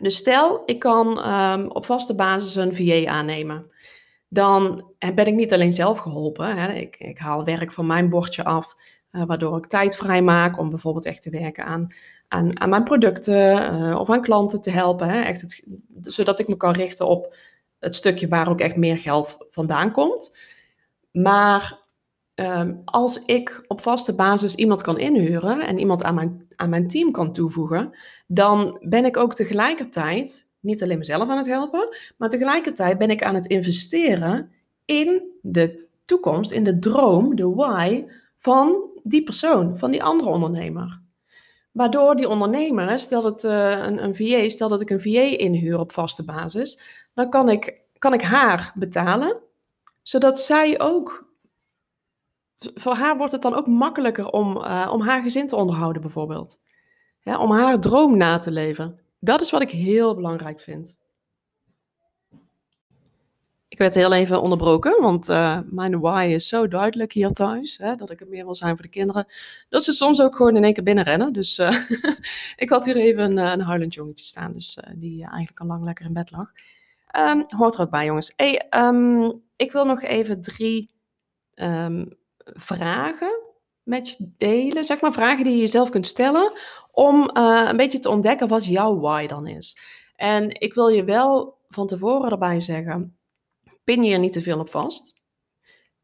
Dus 0.00 0.16
stel, 0.16 0.62
ik 0.66 0.78
kan 0.78 1.28
um, 1.32 1.70
op 1.70 1.86
vaste 1.86 2.14
basis 2.14 2.54
een 2.54 2.76
VA 2.76 3.10
aannemen. 3.10 3.70
Dan 4.28 4.92
ben 4.98 5.26
ik 5.26 5.34
niet 5.34 5.52
alleen 5.52 5.72
zelf 5.72 5.98
geholpen. 5.98 6.56
Hè. 6.56 6.72
Ik, 6.72 6.96
ik, 6.96 7.18
haal 7.18 7.44
werk 7.44 7.72
van 7.72 7.86
mijn 7.86 8.08
bordje 8.08 8.44
af, 8.44 8.74
uh, 9.12 9.22
waardoor 9.24 9.56
ik 9.56 9.66
tijd 9.66 9.96
vrij 9.96 10.22
maak 10.22 10.58
om 10.58 10.70
bijvoorbeeld 10.70 11.04
echt 11.04 11.22
te 11.22 11.30
werken 11.30 11.64
aan, 11.64 11.88
aan, 12.28 12.60
aan 12.60 12.68
mijn 12.68 12.84
producten 12.84 13.74
uh, 13.74 14.00
of 14.00 14.10
aan 14.10 14.22
klanten 14.22 14.60
te 14.60 14.70
helpen. 14.70 15.08
Hè. 15.08 15.20
Echt 15.20 15.40
het, 15.40 15.66
zodat 16.00 16.38
ik 16.38 16.48
me 16.48 16.56
kan 16.56 16.72
richten 16.72 17.06
op 17.06 17.36
het 17.78 17.94
stukje 17.94 18.28
waar 18.28 18.48
ook 18.48 18.60
echt 18.60 18.76
meer 18.76 18.98
geld 18.98 19.46
vandaan 19.50 19.92
komt. 19.92 20.36
Maar 21.12 21.83
um, 22.34 22.82
als 22.84 23.24
ik 23.24 23.64
op 23.66 23.80
vaste 23.80 24.14
basis 24.14 24.54
iemand 24.54 24.82
kan 24.82 24.98
inhuren 24.98 25.60
en 25.60 25.78
iemand 25.78 26.02
aan 26.04 26.14
mijn, 26.14 26.46
aan 26.56 26.68
mijn 26.68 26.88
team 26.88 27.12
kan 27.12 27.32
toevoegen, 27.32 27.90
dan 28.26 28.80
ben 28.82 29.04
ik 29.04 29.16
ook 29.16 29.34
tegelijkertijd 29.34 30.48
niet 30.60 30.82
alleen 30.82 30.98
mezelf 30.98 31.28
aan 31.28 31.36
het 31.36 31.46
helpen, 31.46 31.96
maar 32.16 32.28
tegelijkertijd 32.28 32.98
ben 32.98 33.10
ik 33.10 33.22
aan 33.22 33.34
het 33.34 33.46
investeren 33.46 34.50
in 34.84 35.22
de 35.42 35.86
toekomst, 36.04 36.50
in 36.50 36.64
de 36.64 36.78
droom, 36.78 37.36
de 37.36 37.48
why 37.48 38.04
van 38.38 38.90
die 39.02 39.22
persoon, 39.22 39.78
van 39.78 39.90
die 39.90 40.02
andere 40.02 40.30
ondernemer. 40.30 41.00
Waardoor 41.72 42.16
die 42.16 42.28
ondernemer, 42.28 42.98
stel 42.98 43.24
het 43.24 43.44
uh, 43.44 43.70
een, 43.70 44.04
een 44.04 44.16
VA, 44.16 44.48
stel 44.48 44.68
dat 44.68 44.80
ik 44.80 44.90
een 44.90 45.00
VA 45.00 45.38
inhuur 45.38 45.78
op 45.78 45.92
vaste 45.92 46.24
basis, 46.24 46.80
dan 47.14 47.30
kan 47.30 47.48
ik, 47.48 47.80
kan 47.98 48.12
ik 48.12 48.22
haar 48.22 48.72
betalen, 48.74 49.36
zodat 50.02 50.40
zij 50.40 50.80
ook 50.80 51.23
voor 52.74 52.94
haar 52.94 53.16
wordt 53.16 53.32
het 53.32 53.42
dan 53.42 53.54
ook 53.54 53.66
makkelijker 53.66 54.30
om, 54.30 54.56
uh, 54.56 54.90
om 54.92 55.00
haar 55.00 55.22
gezin 55.22 55.46
te 55.46 55.56
onderhouden, 55.56 56.02
bijvoorbeeld. 56.02 56.60
Om 57.24 57.52
haar 57.52 57.80
droom 57.80 58.16
na 58.16 58.38
te 58.38 58.50
leven. 58.50 58.98
Dat 59.20 59.40
is 59.40 59.50
wat 59.50 59.62
ik 59.62 59.70
heel 59.70 60.14
belangrijk 60.14 60.60
vind. 60.60 61.02
Ik 63.68 63.78
werd 63.78 63.94
heel 63.94 64.12
even 64.12 64.42
onderbroken, 64.42 65.02
want 65.02 65.28
uh, 65.28 65.58
mijn 65.70 66.00
why 66.00 66.26
is 66.30 66.48
zo 66.48 66.68
duidelijk 66.68 67.12
hier 67.12 67.32
thuis. 67.32 67.78
Hè, 67.78 67.94
dat 67.94 68.10
ik 68.10 68.18
het 68.18 68.28
meer 68.28 68.44
wil 68.44 68.54
zijn 68.54 68.74
voor 68.74 68.84
de 68.84 68.90
kinderen. 68.90 69.26
Dat 69.68 69.84
ze 69.84 69.92
soms 69.92 70.20
ook 70.20 70.36
gewoon 70.36 70.56
in 70.56 70.64
één 70.64 70.72
keer 70.72 70.84
binnenrennen. 70.84 71.32
Dus 71.32 71.58
uh, 71.58 71.76
ik 72.64 72.68
had 72.68 72.84
hier 72.84 72.96
even 72.96 73.22
een, 73.22 73.38
een 73.38 73.60
huilend 73.60 73.94
jongetje 73.94 74.26
staan. 74.26 74.52
Dus 74.52 74.78
die 74.94 75.22
eigenlijk 75.22 75.60
al 75.60 75.66
lang 75.66 75.84
lekker 75.84 76.04
in 76.04 76.12
bed 76.12 76.30
lag. 76.30 76.50
Um, 77.18 77.44
hoort 77.48 77.74
er 77.74 77.80
ook 77.80 77.90
bij, 77.90 78.04
jongens. 78.04 78.32
Hey, 78.36 78.66
um, 78.70 79.42
ik 79.56 79.72
wil 79.72 79.84
nog 79.84 80.02
even 80.02 80.42
drie 80.42 80.90
um, 81.54 82.16
vragen 82.44 83.40
met 83.82 84.08
je 84.08 84.32
delen. 84.38 84.84
Zeg 84.84 85.00
maar 85.00 85.12
vragen 85.12 85.44
die 85.44 85.52
je 85.52 85.60
jezelf 85.60 85.90
kunt 85.90 86.06
stellen 86.06 86.52
om 86.92 87.30
uh, 87.34 87.66
een 87.68 87.76
beetje 87.76 87.98
te 87.98 88.08
ontdekken 88.08 88.48
wat 88.48 88.64
jouw 88.64 88.98
why 88.98 89.26
dan 89.26 89.46
is. 89.46 89.78
En 90.16 90.60
ik 90.60 90.74
wil 90.74 90.88
je 90.88 91.04
wel 91.04 91.58
van 91.68 91.86
tevoren 91.86 92.30
erbij 92.30 92.60
zeggen, 92.60 93.16
pin 93.84 94.02
je 94.02 94.12
er 94.12 94.18
niet 94.18 94.32
te 94.32 94.42
veel 94.42 94.58
op 94.58 94.70
vast. 94.70 95.14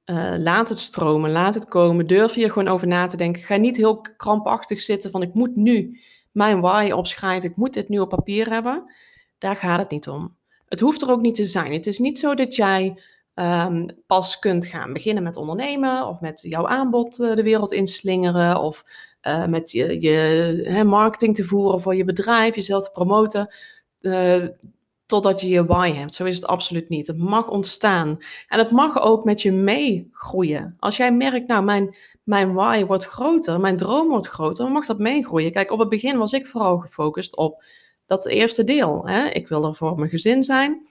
Uh, 0.04 0.34
laat 0.38 0.68
het 0.68 0.78
stromen, 0.78 1.30
laat 1.30 1.54
het 1.54 1.68
komen. 1.68 2.06
Durf 2.06 2.34
je 2.34 2.44
er 2.44 2.50
gewoon 2.50 2.68
over 2.68 2.86
na 2.86 3.06
te 3.06 3.16
denken. 3.16 3.42
Ga 3.42 3.56
niet 3.56 3.76
heel 3.76 4.00
krampachtig 4.00 4.80
zitten 4.80 5.10
van 5.10 5.22
ik 5.22 5.34
moet 5.34 5.56
nu 5.56 6.00
mijn 6.30 6.60
why 6.60 6.90
opschrijven. 6.94 7.50
Ik 7.50 7.56
moet 7.56 7.72
dit 7.72 7.88
nu 7.88 7.98
op 7.98 8.08
papier 8.08 8.50
hebben. 8.50 8.92
Daar 9.38 9.56
gaat 9.56 9.78
het 9.78 9.90
niet 9.90 10.08
om. 10.08 10.36
Het 10.66 10.80
hoeft 10.80 11.02
er 11.02 11.10
ook 11.10 11.20
niet 11.20 11.34
te 11.34 11.44
zijn. 11.44 11.72
Het 11.72 11.86
is 11.86 11.98
niet 11.98 12.18
zo 12.18 12.34
dat 12.34 12.56
jij 12.56 13.02
um, 13.40 13.86
pas 14.06 14.38
kunt 14.38 14.66
gaan 14.66 14.92
beginnen 14.92 15.22
met 15.22 15.36
ondernemen 15.36 16.06
of 16.06 16.20
met 16.20 16.40
jouw 16.42 16.66
aanbod 16.66 17.18
uh, 17.18 17.34
de 17.34 17.42
wereld 17.42 17.72
inslingeren 17.72 18.60
of 18.60 18.84
uh, 19.22 19.46
met 19.46 19.70
je, 19.70 20.00
je 20.00 20.84
marketing 20.84 21.34
te 21.34 21.44
voeren 21.44 21.80
voor 21.80 21.94
je 21.94 22.04
bedrijf, 22.04 22.54
jezelf 22.54 22.82
te 22.82 22.90
promoten, 22.90 23.54
uh, 24.00 24.46
totdat 25.06 25.40
je 25.40 25.48
je 25.48 25.64
why 25.64 25.92
hebt. 25.92 26.14
Zo 26.14 26.24
is 26.24 26.36
het 26.36 26.46
absoluut 26.46 26.88
niet. 26.88 27.06
Het 27.06 27.18
mag 27.18 27.48
ontstaan 27.48 28.18
en 28.48 28.58
het 28.58 28.70
mag 28.70 29.00
ook 29.00 29.24
met 29.24 29.42
je 29.42 29.52
meegroeien. 29.52 30.76
Als 30.78 30.96
jij 30.96 31.12
merkt, 31.12 31.48
nou 31.48 31.64
mijn, 31.64 31.96
mijn 32.22 32.52
why 32.54 32.84
wordt 32.84 33.04
groter, 33.04 33.60
mijn 33.60 33.76
droom 33.76 34.08
wordt 34.08 34.28
groter, 34.28 34.64
dan 34.64 34.72
mag 34.72 34.86
dat 34.86 34.98
meegroeien. 34.98 35.52
Kijk, 35.52 35.70
op 35.70 35.78
het 35.78 35.88
begin 35.88 36.18
was 36.18 36.32
ik 36.32 36.46
vooral 36.46 36.78
gefocust 36.78 37.36
op 37.36 37.64
dat 38.06 38.26
eerste 38.26 38.64
deel. 38.64 39.08
Hè? 39.08 39.28
Ik 39.28 39.48
wil 39.48 39.64
er 39.64 39.74
voor 39.74 39.98
mijn 39.98 40.10
gezin 40.10 40.42
zijn. 40.42 40.88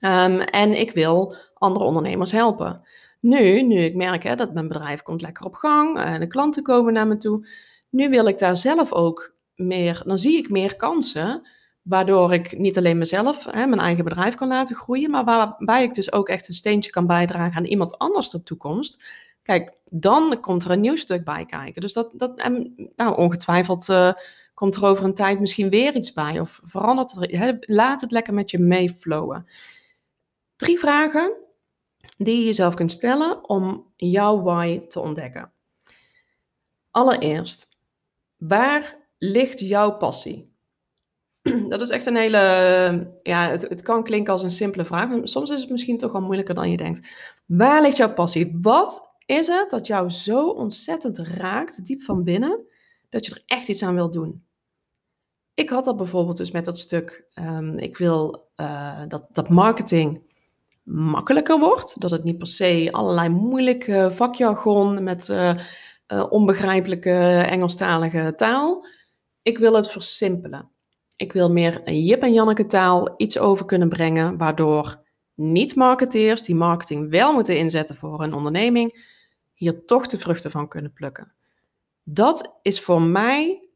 Um, 0.00 0.40
en 0.40 0.80
ik 0.80 0.90
wil 0.90 1.36
andere 1.54 1.84
ondernemers 1.84 2.32
helpen. 2.32 2.82
Nu, 3.20 3.62
nu 3.62 3.84
ik 3.84 3.94
merk 3.94 4.22
hè, 4.22 4.36
dat 4.36 4.54
mijn 4.54 4.68
bedrijf 4.68 5.02
komt 5.02 5.20
lekker 5.20 5.44
op 5.44 5.54
gang 5.54 5.98
en 5.98 6.14
eh, 6.14 6.20
de 6.20 6.26
klanten 6.26 6.62
komen 6.62 6.92
naar 6.92 7.06
me 7.06 7.16
toe, 7.16 7.46
nu 7.90 8.08
wil 8.08 8.26
ik 8.26 8.38
daar 8.38 8.56
zelf 8.56 8.92
ook 8.92 9.34
meer, 9.54 10.02
dan 10.06 10.18
zie 10.18 10.36
ik 10.36 10.50
meer 10.50 10.76
kansen, 10.76 11.48
waardoor 11.82 12.32
ik 12.32 12.58
niet 12.58 12.78
alleen 12.78 12.98
mezelf, 12.98 13.44
hè, 13.44 13.66
mijn 13.66 13.80
eigen 13.80 14.04
bedrijf 14.04 14.34
kan 14.34 14.48
laten 14.48 14.76
groeien, 14.76 15.10
maar 15.10 15.24
waarbij 15.24 15.82
ik 15.82 15.94
dus 15.94 16.12
ook 16.12 16.28
echt 16.28 16.48
een 16.48 16.54
steentje 16.54 16.90
kan 16.90 17.06
bijdragen 17.06 17.56
aan 17.56 17.64
iemand 17.64 17.98
anders 17.98 18.30
de 18.30 18.40
toekomst. 18.40 19.02
Kijk, 19.42 19.72
dan 19.84 20.40
komt 20.40 20.64
er 20.64 20.70
een 20.70 20.80
nieuw 20.80 20.96
stuk 20.96 21.24
bij 21.24 21.46
kijken. 21.46 21.80
Dus 21.80 21.92
dat, 21.92 22.10
dat 22.12 22.50
nou, 22.96 23.16
ongetwijfeld 23.16 23.88
uh, 23.88 24.12
komt 24.54 24.76
er 24.76 24.84
over 24.84 25.04
een 25.04 25.14
tijd 25.14 25.40
misschien 25.40 25.70
weer 25.70 25.94
iets 25.94 26.12
bij 26.12 26.40
of 26.40 26.60
verandert 26.64 27.12
het. 27.12 27.30
Hè, 27.30 27.52
laat 27.60 28.00
het 28.00 28.10
lekker 28.10 28.34
met 28.34 28.50
je 28.50 28.58
meeflowen. 28.58 29.46
Drie 30.60 30.78
vragen 30.78 31.32
die 32.16 32.38
je 32.38 32.44
jezelf 32.44 32.74
kunt 32.74 32.92
stellen 32.92 33.48
om 33.48 33.92
jouw 33.96 34.42
why 34.42 34.86
te 34.88 35.00
ontdekken. 35.00 35.52
Allereerst, 36.90 37.68
waar 38.36 38.96
ligt 39.18 39.60
jouw 39.60 39.96
passie? 39.96 40.52
Dat 41.68 41.80
is 41.80 41.88
echt 41.88 42.06
een 42.06 42.16
hele, 42.16 42.38
ja, 43.22 43.50
het, 43.50 43.82
kan 43.82 44.02
klinken 44.02 44.32
als 44.32 44.42
een 44.42 44.50
simpele 44.50 44.84
vraag, 44.84 45.08
maar 45.08 45.28
soms 45.28 45.50
is 45.50 45.60
het 45.60 45.70
misschien 45.70 45.98
toch 45.98 46.12
wel 46.12 46.20
moeilijker 46.20 46.54
dan 46.54 46.70
je 46.70 46.76
denkt. 46.76 47.08
Waar 47.46 47.82
ligt 47.82 47.96
jouw 47.96 48.12
passie? 48.12 48.58
Wat 48.62 49.14
is 49.26 49.46
het 49.46 49.70
dat 49.70 49.86
jou 49.86 50.10
zo 50.10 50.48
ontzettend 50.48 51.18
raakt, 51.18 51.86
diep 51.86 52.02
van 52.02 52.24
binnen, 52.24 52.66
dat 53.08 53.26
je 53.26 53.34
er 53.34 53.42
echt 53.46 53.68
iets 53.68 53.82
aan 53.82 53.94
wilt 53.94 54.12
doen? 54.12 54.44
Ik 55.54 55.70
had 55.70 55.84
dat 55.84 55.96
bijvoorbeeld 55.96 56.36
dus 56.36 56.50
met 56.50 56.64
dat 56.64 56.78
stuk, 56.78 57.24
um, 57.34 57.78
ik 57.78 57.96
wil 57.96 58.48
uh, 58.56 59.02
dat, 59.08 59.28
dat 59.32 59.48
marketing 59.48 60.28
makkelijker 60.92 61.58
wordt. 61.58 62.00
Dat 62.00 62.10
het 62.10 62.24
niet 62.24 62.38
per 62.38 62.46
se 62.46 62.88
allerlei 62.90 63.28
moeilijke 63.28 64.10
vakjargon 64.12 65.02
met 65.02 65.28
uh, 65.28 65.58
uh, 66.08 66.26
onbegrijpelijke 66.30 67.46
Engelstalige 67.50 68.32
taal. 68.36 68.86
Ik 69.42 69.58
wil 69.58 69.74
het 69.74 69.90
versimpelen. 69.90 70.70
Ik 71.16 71.32
wil 71.32 71.50
meer 71.50 71.80
een 71.84 72.04
Jip 72.04 72.22
en 72.22 72.32
Janneke 72.32 72.66
taal 72.66 73.14
iets 73.16 73.38
over 73.38 73.64
kunnen 73.64 73.88
brengen, 73.88 74.36
waardoor 74.36 75.02
niet-marketeers 75.34 76.42
die 76.42 76.54
marketing 76.54 77.10
wel 77.10 77.32
moeten 77.32 77.58
inzetten 77.58 77.96
voor 77.96 78.20
hun 78.20 78.34
onderneming, 78.34 79.06
hier 79.54 79.84
toch 79.84 80.06
de 80.06 80.18
vruchten 80.18 80.50
van 80.50 80.68
kunnen 80.68 80.92
plukken. 80.92 81.32
Dat 82.02 82.58
is 82.62 82.80
voor 82.80 83.02
mij, 83.02 83.68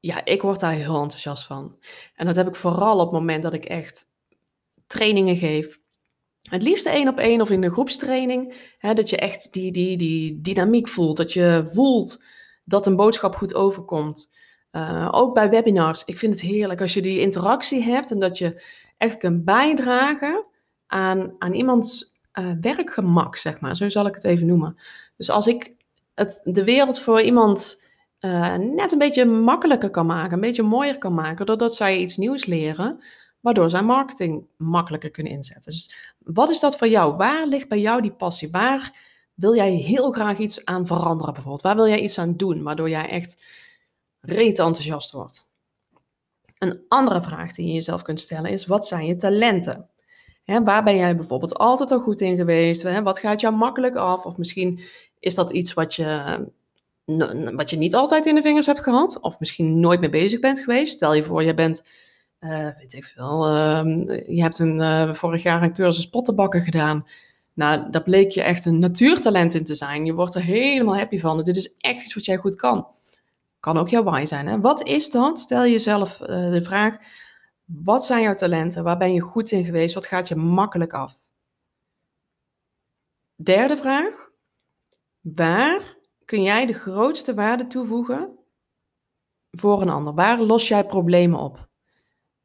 ja, 0.00 0.24
ik 0.24 0.42
word 0.42 0.60
daar 0.60 0.72
heel 0.72 1.02
enthousiast 1.02 1.44
van. 1.44 1.76
En 2.14 2.26
dat 2.26 2.36
heb 2.36 2.48
ik 2.48 2.56
vooral 2.56 2.94
op 2.94 3.10
het 3.10 3.20
moment 3.20 3.42
dat 3.42 3.54
ik 3.54 3.64
echt 3.64 4.10
trainingen 4.86 5.36
geef. 5.36 5.80
Het 6.50 6.62
liefst 6.62 6.86
één 6.86 7.08
op 7.08 7.18
één 7.18 7.40
of 7.40 7.50
in 7.50 7.62
een 7.62 7.70
groepstraining. 7.70 8.54
Hè, 8.78 8.94
dat 8.94 9.10
je 9.10 9.16
echt 9.16 9.52
die, 9.52 9.72
die, 9.72 9.96
die 9.96 10.40
dynamiek 10.40 10.88
voelt. 10.88 11.16
Dat 11.16 11.32
je 11.32 11.70
voelt 11.72 12.22
dat 12.64 12.86
een 12.86 12.96
boodschap 12.96 13.36
goed 13.36 13.54
overkomt. 13.54 14.34
Uh, 14.72 15.08
ook 15.10 15.34
bij 15.34 15.50
webinars. 15.50 16.04
Ik 16.04 16.18
vind 16.18 16.32
het 16.32 16.42
heerlijk 16.42 16.80
als 16.80 16.94
je 16.94 17.02
die 17.02 17.20
interactie 17.20 17.82
hebt 17.82 18.10
en 18.10 18.18
dat 18.18 18.38
je 18.38 18.62
echt 18.96 19.16
kunt 19.16 19.44
bijdragen 19.44 20.44
aan, 20.86 21.34
aan 21.38 21.54
iemands 21.54 22.20
uh, 22.38 22.50
werkgemak, 22.60 23.36
zeg 23.36 23.60
maar. 23.60 23.76
Zo 23.76 23.88
zal 23.88 24.06
ik 24.06 24.14
het 24.14 24.24
even 24.24 24.46
noemen. 24.46 24.76
Dus 25.16 25.30
als 25.30 25.46
ik 25.46 25.74
het, 26.14 26.40
de 26.44 26.64
wereld 26.64 27.00
voor 27.00 27.20
iemand 27.20 27.84
uh, 28.20 28.54
net 28.54 28.92
een 28.92 28.98
beetje 28.98 29.24
makkelijker 29.24 29.90
kan 29.90 30.06
maken, 30.06 30.32
een 30.32 30.40
beetje 30.40 30.62
mooier 30.62 30.98
kan 30.98 31.14
maken, 31.14 31.46
doordat 31.46 31.74
zij 31.74 31.98
iets 31.98 32.16
nieuws 32.16 32.44
leren, 32.44 33.04
waardoor 33.40 33.70
zij 33.70 33.82
marketing 33.82 34.46
makkelijker 34.56 35.10
kunnen 35.10 35.32
inzetten. 35.32 35.72
Dus 35.72 36.14
wat 36.26 36.50
is 36.50 36.60
dat 36.60 36.76
voor 36.76 36.88
jou? 36.88 37.16
Waar 37.16 37.46
ligt 37.46 37.68
bij 37.68 37.80
jou 37.80 38.02
die 38.02 38.12
passie? 38.12 38.50
Waar 38.50 38.98
wil 39.34 39.54
jij 39.54 39.70
heel 39.70 40.12
graag 40.12 40.38
iets 40.38 40.64
aan 40.64 40.86
veranderen 40.86 41.32
bijvoorbeeld? 41.32 41.62
Waar 41.62 41.76
wil 41.76 41.88
jij 41.88 42.00
iets 42.00 42.18
aan 42.18 42.36
doen, 42.36 42.62
waardoor 42.62 42.88
jij 42.88 43.08
echt 43.08 43.42
reet 44.20 44.58
enthousiast 44.58 45.12
wordt? 45.12 45.48
Een 46.58 46.80
andere 46.88 47.22
vraag 47.22 47.52
die 47.52 47.66
je 47.66 47.72
jezelf 47.72 48.02
kunt 48.02 48.20
stellen 48.20 48.50
is, 48.50 48.66
wat 48.66 48.86
zijn 48.86 49.06
je 49.06 49.16
talenten? 49.16 49.88
waar 50.64 50.84
ben 50.84 50.96
jij 50.96 51.16
bijvoorbeeld 51.16 51.54
altijd 51.54 51.90
al 51.90 52.00
goed 52.00 52.20
in 52.20 52.36
geweest? 52.36 52.82
wat 53.02 53.18
gaat 53.18 53.40
jou 53.40 53.54
makkelijk 53.54 53.94
af? 53.94 54.24
Of 54.24 54.36
misschien 54.36 54.80
is 55.18 55.34
dat 55.34 55.50
iets 55.50 55.74
wat 55.74 55.94
je, 55.94 56.38
wat 57.54 57.70
je 57.70 57.76
niet 57.76 57.94
altijd 57.94 58.26
in 58.26 58.34
de 58.34 58.42
vingers 58.42 58.66
hebt 58.66 58.82
gehad, 58.82 59.20
of 59.20 59.38
misschien 59.38 59.80
nooit 59.80 60.00
mee 60.00 60.10
bezig 60.10 60.40
bent 60.40 60.60
geweest. 60.60 60.92
Stel 60.94 61.14
je 61.14 61.24
voor, 61.24 61.42
je 61.42 61.54
bent, 61.54 61.82
uh, 62.40 62.68
weet 62.78 62.92
ik 62.92 63.04
veel, 63.04 63.56
uh, 63.56 63.84
je 64.26 64.42
hebt 64.42 64.58
een, 64.58 64.78
uh, 64.78 65.14
vorig 65.14 65.42
jaar 65.42 65.62
een 65.62 65.74
cursus 65.74 66.08
pottenbakken 66.08 66.62
gedaan. 66.62 67.06
Nou, 67.56 67.90
daar 67.90 68.02
bleek 68.02 68.30
je 68.30 68.42
echt 68.42 68.64
een 68.64 68.78
natuurtalent 68.78 69.54
in 69.54 69.64
te 69.64 69.74
zijn. 69.74 70.04
Je 70.04 70.14
wordt 70.14 70.34
er 70.34 70.42
helemaal 70.42 70.96
happy 70.96 71.18
van. 71.18 71.42
Dit 71.42 71.56
is 71.56 71.76
echt 71.78 72.02
iets 72.02 72.14
wat 72.14 72.24
jij 72.24 72.36
goed 72.36 72.56
kan. 72.56 72.86
Kan 73.60 73.76
ook 73.76 73.88
jouw 73.88 74.02
why 74.02 74.24
zijn. 74.24 74.46
Hè? 74.46 74.60
Wat 74.60 74.82
is 74.82 75.10
dat? 75.10 75.40
Stel 75.40 75.66
jezelf 75.66 76.20
eh, 76.20 76.50
de 76.50 76.62
vraag 76.62 76.96
wat 77.64 78.04
zijn 78.04 78.22
jouw 78.22 78.34
talenten? 78.34 78.84
Waar 78.84 78.98
ben 78.98 79.12
je 79.12 79.20
goed 79.20 79.50
in 79.50 79.64
geweest? 79.64 79.94
Wat 79.94 80.06
gaat 80.06 80.28
je 80.28 80.34
makkelijk 80.34 80.92
af? 80.92 81.14
Derde 83.34 83.76
vraag. 83.76 84.30
Waar 85.20 85.96
kun 86.24 86.42
jij 86.42 86.66
de 86.66 86.72
grootste 86.72 87.34
waarde 87.34 87.66
toevoegen 87.66 88.38
voor 89.50 89.82
een 89.82 89.88
ander? 89.88 90.14
Waar 90.14 90.40
los 90.40 90.68
jij 90.68 90.86
problemen 90.86 91.38
op? 91.38 91.68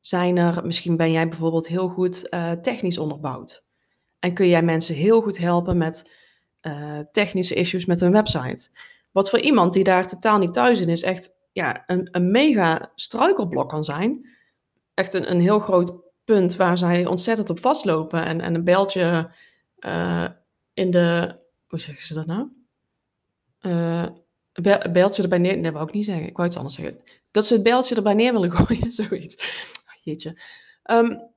Zijn 0.02 0.38
er, 0.38 0.66
misschien 0.66 0.98
ben 0.98 1.12
jij 1.12 1.28
bijvoorbeeld 1.28 1.68
heel 1.68 1.88
goed 1.88 2.28
uh, 2.30 2.52
technisch 2.52 2.98
onderbouwd. 2.98 3.66
En 4.20 4.34
kun 4.34 4.48
jij 4.48 4.62
mensen 4.64 4.96
heel 4.96 5.22
goed 5.22 5.38
helpen 5.38 5.78
met 5.78 6.12
uh, 6.62 7.00
technische 7.12 7.56
issues 7.56 7.86
met 7.86 8.00
hun 8.00 8.12
website. 8.12 8.70
Wat 9.12 9.30
voor 9.30 9.40
iemand 9.40 9.74
die 9.74 9.84
daar 9.84 10.08
totaal 10.08 10.38
niet 10.38 10.54
thuis 10.54 10.82
in 10.82 10.90
is, 10.90 11.02
echt 11.02 11.36
ja, 11.52 11.84
een, 11.88 12.08
een 12.12 12.32
mega 12.32 12.92
struikelblok 12.96 13.70
kan 13.70 13.84
zijn 13.84 14.30
echt 14.94 15.14
een, 15.14 15.32
een 15.32 15.42
heel 15.42 15.60
groot 15.60 15.94
punt 16.24 16.56
waar 16.56 16.78
zij 16.78 17.06
ontzettend 17.06 17.50
op 17.50 17.60
vastlopen. 17.60 18.26
En, 18.26 18.42
en 18.42 18.56
een 18.56 18.64
beltje 18.64 19.32
uh, 19.80 20.28
in 20.74 20.92
de. 20.92 21.40
Hoe 21.68 21.80
zeggen 21.80 22.06
ze 22.06 22.14
dat 22.14 22.26
nou? 22.26 22.48
Uh, 23.62 24.06
een 24.54 24.94
beltje 24.94 25.24
erbij 25.24 25.38
neer. 25.38 25.54
Nee, 25.54 25.64
dat 25.64 25.74
wou 25.74 25.88
ik 25.88 25.94
niet 25.94 26.06
zeggen. 26.06 26.28
Ik 26.28 26.36
wou 26.36 26.48
iets 26.48 26.58
anders 26.58 26.76
zeggen. 26.76 27.00
Dat 27.32 27.46
ze 27.46 27.54
het 27.54 27.64
beltje 27.64 27.96
erbij 27.96 28.14
neer 28.14 28.34
willen 28.34 28.52
gooien, 28.58 28.92
zoiets. 28.92 29.36
Jeetje. 30.02 30.40
Um, 30.92 31.30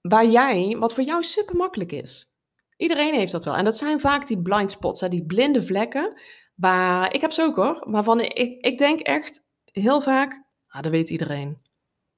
waar 0.00 0.26
jij, 0.26 0.76
wat 0.78 0.94
voor 0.94 1.04
jou 1.04 1.22
super 1.22 1.56
makkelijk 1.56 1.92
is. 1.92 2.32
Iedereen 2.76 3.14
heeft 3.14 3.32
dat 3.32 3.44
wel. 3.44 3.56
En 3.56 3.64
dat 3.64 3.76
zijn 3.76 4.00
vaak 4.00 4.26
die 4.26 4.42
blind 4.42 4.70
spots, 4.70 5.00
hè, 5.00 5.08
die 5.08 5.26
blinde 5.26 5.62
vlekken. 5.62 6.20
Waar, 6.54 7.14
ik 7.14 7.20
heb 7.20 7.32
ze 7.32 7.42
ook 7.42 7.56
hoor, 7.56 7.84
maar 7.86 8.04
van, 8.04 8.20
ik, 8.20 8.64
ik 8.64 8.78
denk 8.78 9.00
echt 9.00 9.44
heel 9.64 10.00
vaak, 10.00 10.44
ah, 10.68 10.82
dat 10.82 10.90
weet 10.90 11.10
iedereen. 11.10 11.62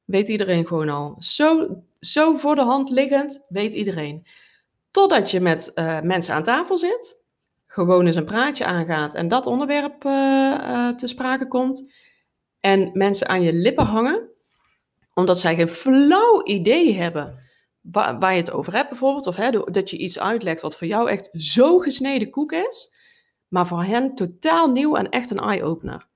Weet 0.05 0.29
iedereen 0.29 0.66
gewoon 0.66 0.88
al. 0.88 1.16
Zo, 1.18 1.68
zo 2.01 2.37
voor 2.37 2.55
de 2.55 2.62
hand 2.62 2.90
liggend, 2.90 3.44
weet 3.49 3.75
iedereen. 3.75 4.27
Totdat 4.90 5.31
je 5.31 5.40
met 5.40 5.72
uh, 5.75 6.01
mensen 6.01 6.35
aan 6.35 6.42
tafel 6.42 6.79
zit, 6.79 7.22
gewoon 7.66 8.07
eens 8.07 8.16
een 8.16 8.25
praatje 8.25 8.64
aangaat 8.64 9.14
en 9.14 9.29
dat 9.29 9.46
onderwerp 9.46 10.05
uh, 10.05 10.12
uh, 10.12 10.88
te 10.88 11.07
sprake 11.07 11.49
komt. 11.49 11.92
En 12.61 12.90
mensen 12.92 13.29
aan 13.29 13.42
je 13.42 13.53
lippen 13.53 13.87
hangen, 13.87 14.29
omdat 15.18 15.38
zij 15.38 15.55
geen 15.55 15.68
flauw 15.68 16.44
idee 16.44 16.94
hebben 16.94 17.38
waar, 17.81 18.33
je 18.33 18.40
het 18.40 18.50
over 18.50 18.72
hebt 18.72 18.88
bijvoorbeeld. 18.88 19.26
Of 19.26 19.37
hè, 19.37 19.50
dat 19.50 19.90
je 19.90 19.96
iets 19.96 20.18
uitlegt 20.18 20.62
wat 20.62 20.76
voor 20.76 20.87
jou 20.87 21.11
echt 21.11 21.29
zo 21.33 21.79
gesneden 21.79 22.31
koek 22.31 22.52
is, 22.52 22.94
maar 23.48 23.66
voor 23.66 23.83
hen 23.83 24.14
totaal 24.14 24.70
nieuw 24.70 24.96
en 24.96 25.09
echt 25.09 25.31
een 25.31 25.38
eye-opener. 25.38 26.07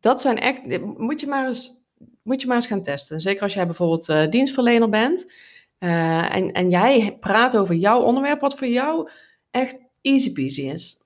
Dat 0.00 0.20
zijn 0.20 0.38
echt, 0.38 0.80
moet 0.96 1.20
je 1.20 1.26
maar 1.26 1.46
eens 1.46 1.84
moet 2.22 2.40
je 2.40 2.46
maar 2.46 2.56
eens 2.56 2.66
gaan 2.66 2.82
testen. 2.82 3.20
Zeker 3.20 3.42
als 3.42 3.54
jij 3.54 3.66
bijvoorbeeld 3.66 4.08
uh, 4.08 4.28
dienstverlener 4.30 4.88
bent 4.88 5.32
uh, 5.78 6.34
en, 6.34 6.52
en 6.52 6.70
jij 6.70 7.16
praat 7.20 7.56
over 7.56 7.74
jouw 7.74 8.00
onderwerp, 8.00 8.40
wat 8.40 8.58
voor 8.58 8.66
jou 8.66 9.10
echt 9.50 9.80
easy 10.02 10.32
peasy 10.32 10.62
is. 10.62 11.04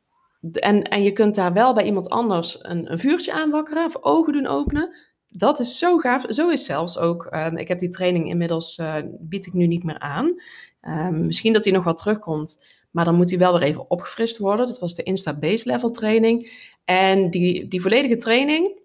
En, 0.52 0.82
en 0.82 1.02
je 1.02 1.12
kunt 1.12 1.34
daar 1.34 1.52
wel 1.52 1.74
bij 1.74 1.84
iemand 1.84 2.08
anders 2.08 2.58
een, 2.62 2.92
een 2.92 2.98
vuurtje 2.98 3.32
aanwakkeren 3.32 3.84
of 3.84 3.96
ogen 4.00 4.32
doen 4.32 4.46
openen. 4.46 4.96
Dat 5.32 5.60
is 5.60 5.78
zo 5.78 5.98
gaaf. 5.98 6.24
Zo 6.28 6.48
is 6.48 6.64
zelfs 6.64 6.98
ook, 6.98 7.28
uh, 7.30 7.46
ik 7.54 7.68
heb 7.68 7.78
die 7.78 7.88
training 7.88 8.28
inmiddels, 8.28 8.80
bied 9.18 9.46
ik 9.46 9.52
nu 9.52 9.66
niet 9.66 9.84
meer 9.84 9.98
aan. 9.98 10.40
Ehm, 10.80 11.26
misschien 11.26 11.52
dat 11.52 11.62
die 11.62 11.72
nog 11.72 11.84
wel 11.84 11.94
terugkomt. 11.94 12.58
Maar 12.90 13.04
dan 13.04 13.14
moet 13.14 13.28
die 13.28 13.38
wel 13.38 13.52
weer 13.52 13.68
even 13.68 13.90
opgefrist 13.90 14.38
worden. 14.38 14.66
Dat 14.66 14.78
was 14.78 14.94
de 14.94 15.02
Insta 15.02 15.34
Base 15.38 15.68
Level 15.68 15.90
training. 15.90 16.68
En 16.84 17.30
die, 17.30 17.68
die 17.68 17.82
volledige 17.82 18.16
training 18.16 18.78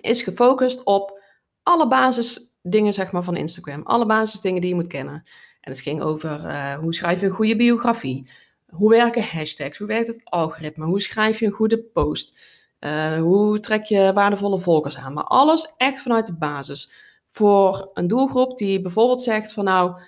is 0.00 0.22
gefocust 0.22 0.84
op 0.84 1.22
alle 1.62 1.88
basisdingen 1.88 2.92
zeg 2.92 3.12
maar, 3.12 3.24
van 3.24 3.36
Instagram. 3.36 3.82
Alle 3.82 4.06
basisdingen 4.06 4.60
die 4.60 4.70
je 4.70 4.76
moet 4.76 4.86
kennen. 4.86 5.24
En 5.60 5.72
het 5.72 5.80
ging 5.80 6.02
over 6.02 6.44
uh, 6.44 6.74
hoe 6.74 6.94
schrijf 6.94 7.20
je 7.20 7.26
een 7.26 7.32
goede 7.32 7.56
biografie? 7.56 8.30
Hoe 8.68 8.90
werken 8.90 9.24
hashtags? 9.24 9.78
Hoe 9.78 9.86
werkt 9.86 10.06
het 10.06 10.20
algoritme? 10.24 10.84
Hoe 10.84 11.00
schrijf 11.00 11.38
je 11.38 11.46
een 11.46 11.52
goede 11.52 11.78
post? 11.78 12.38
Uh, 12.80 13.20
hoe 13.20 13.60
trek 13.60 13.84
je 13.84 14.12
waardevolle 14.12 14.58
volgers 14.58 14.98
aan? 14.98 15.12
Maar 15.12 15.24
alles 15.24 15.74
echt 15.76 16.02
vanuit 16.02 16.26
de 16.26 16.36
basis. 16.36 16.90
Voor 17.30 17.90
een 17.94 18.06
doelgroep 18.06 18.58
die 18.58 18.80
bijvoorbeeld 18.80 19.22
zegt 19.22 19.52
van 19.52 19.64
nou, 19.64 20.00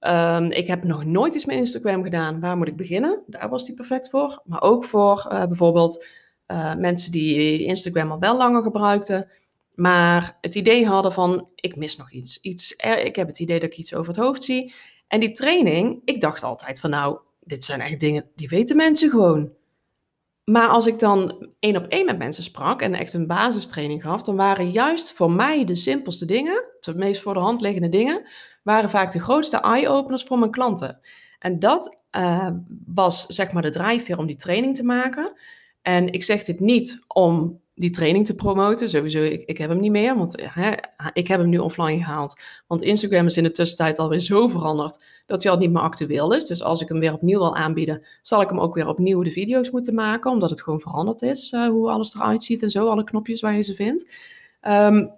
um, 0.00 0.50
ik 0.50 0.66
heb 0.66 0.84
nog 0.84 1.04
nooit 1.04 1.34
iets 1.34 1.44
met 1.44 1.56
Instagram 1.56 2.02
gedaan. 2.02 2.40
Waar 2.40 2.56
moet 2.56 2.68
ik 2.68 2.76
beginnen? 2.76 3.22
Daar 3.26 3.48
was 3.48 3.64
die 3.64 3.74
perfect 3.74 4.10
voor. 4.10 4.42
Maar 4.44 4.62
ook 4.62 4.84
voor 4.84 5.28
uh, 5.32 5.44
bijvoorbeeld 5.44 6.06
mensen 6.78 7.12
die 7.12 7.64
Instagram 7.64 8.10
al 8.10 8.18
wel 8.18 8.36
langer 8.36 8.62
gebruikten 8.62 9.28
maar 9.76 10.38
het 10.40 10.54
idee 10.54 10.86
hadden 10.86 11.12
van, 11.12 11.50
ik 11.54 11.76
mis 11.76 11.96
nog 11.96 12.12
iets. 12.12 12.40
iets 12.40 12.72
ik 13.04 13.16
heb 13.16 13.26
het 13.26 13.38
idee 13.38 13.60
dat 13.60 13.70
ik 13.70 13.78
iets 13.78 13.94
over 13.94 14.08
het 14.12 14.22
hoofd 14.22 14.44
zie. 14.44 14.74
En 15.08 15.20
die 15.20 15.32
training, 15.32 16.02
ik 16.04 16.20
dacht 16.20 16.42
altijd 16.42 16.80
van 16.80 16.90
nou, 16.90 17.18
dit 17.40 17.64
zijn 17.64 17.80
echt 17.80 18.00
dingen, 18.00 18.30
die 18.34 18.48
weten 18.48 18.76
mensen 18.76 19.10
gewoon. 19.10 19.50
Maar 20.50 20.68
als 20.68 20.86
ik 20.86 20.98
dan 20.98 21.48
één 21.58 21.76
op 21.76 21.86
één 21.86 22.04
met 22.04 22.18
mensen 22.18 22.42
sprak 22.42 22.80
en 22.80 22.94
echt 22.94 23.12
een 23.12 23.26
basistraining 23.26 24.02
gaf, 24.02 24.22
dan 24.22 24.36
waren 24.36 24.70
juist 24.70 25.12
voor 25.12 25.30
mij 25.30 25.64
de 25.64 25.74
simpelste 25.74 26.24
dingen, 26.24 26.64
de 26.80 26.94
meest 26.94 27.22
voor 27.22 27.34
de 27.34 27.40
hand 27.40 27.60
liggende 27.60 27.88
dingen, 27.88 28.28
waren 28.62 28.90
vaak 28.90 29.12
de 29.12 29.20
grootste 29.20 29.60
eye-openers 29.60 30.22
voor 30.22 30.38
mijn 30.38 30.50
klanten. 30.50 30.98
En 31.38 31.58
dat 31.58 31.98
uh, 32.16 32.50
was 32.86 33.26
zeg 33.26 33.52
maar 33.52 33.62
de 33.62 33.70
drijfveer 33.70 34.18
om 34.18 34.26
die 34.26 34.36
training 34.36 34.76
te 34.76 34.84
maken. 34.84 35.32
En 35.82 36.12
ik 36.12 36.24
zeg 36.24 36.44
dit 36.44 36.60
niet 36.60 37.00
om 37.06 37.60
die 37.74 37.90
training 37.90 38.26
te 38.26 38.34
promoten. 38.34 38.88
Sowieso, 38.88 39.22
ik, 39.22 39.42
ik 39.44 39.58
heb 39.58 39.68
hem 39.68 39.80
niet 39.80 39.90
meer, 39.90 40.16
want 40.16 40.42
hè, 40.42 40.72
ik 41.12 41.28
heb 41.28 41.40
hem 41.40 41.48
nu 41.48 41.58
offline 41.58 41.98
gehaald. 41.98 42.40
Want 42.66 42.82
Instagram 42.82 43.26
is 43.26 43.36
in 43.36 43.42
de 43.42 43.50
tussentijd 43.50 43.98
alweer 43.98 44.20
zo 44.20 44.48
veranderd 44.48 45.04
dat 45.26 45.42
hij 45.42 45.52
al 45.52 45.58
niet 45.58 45.72
meer 45.72 45.82
actueel 45.82 46.34
is. 46.34 46.44
Dus 46.44 46.62
als 46.62 46.80
ik 46.80 46.88
hem 46.88 46.98
weer 46.98 47.12
opnieuw 47.12 47.38
wil 47.38 47.56
aanbieden, 47.56 48.02
zal 48.22 48.40
ik 48.40 48.48
hem 48.48 48.60
ook 48.60 48.74
weer 48.74 48.88
opnieuw 48.88 49.22
de 49.22 49.30
video's 49.30 49.70
moeten 49.70 49.94
maken, 49.94 50.30
omdat 50.30 50.50
het 50.50 50.62
gewoon 50.62 50.80
veranderd 50.80 51.22
is, 51.22 51.52
uh, 51.52 51.68
hoe 51.68 51.90
alles 51.90 52.14
eruit 52.14 52.44
ziet 52.44 52.62
en 52.62 52.70
zo, 52.70 52.88
alle 52.88 53.04
knopjes 53.04 53.40
waar 53.40 53.56
je 53.56 53.62
ze 53.62 53.74
vindt. 53.74 54.10
Um, 54.62 55.10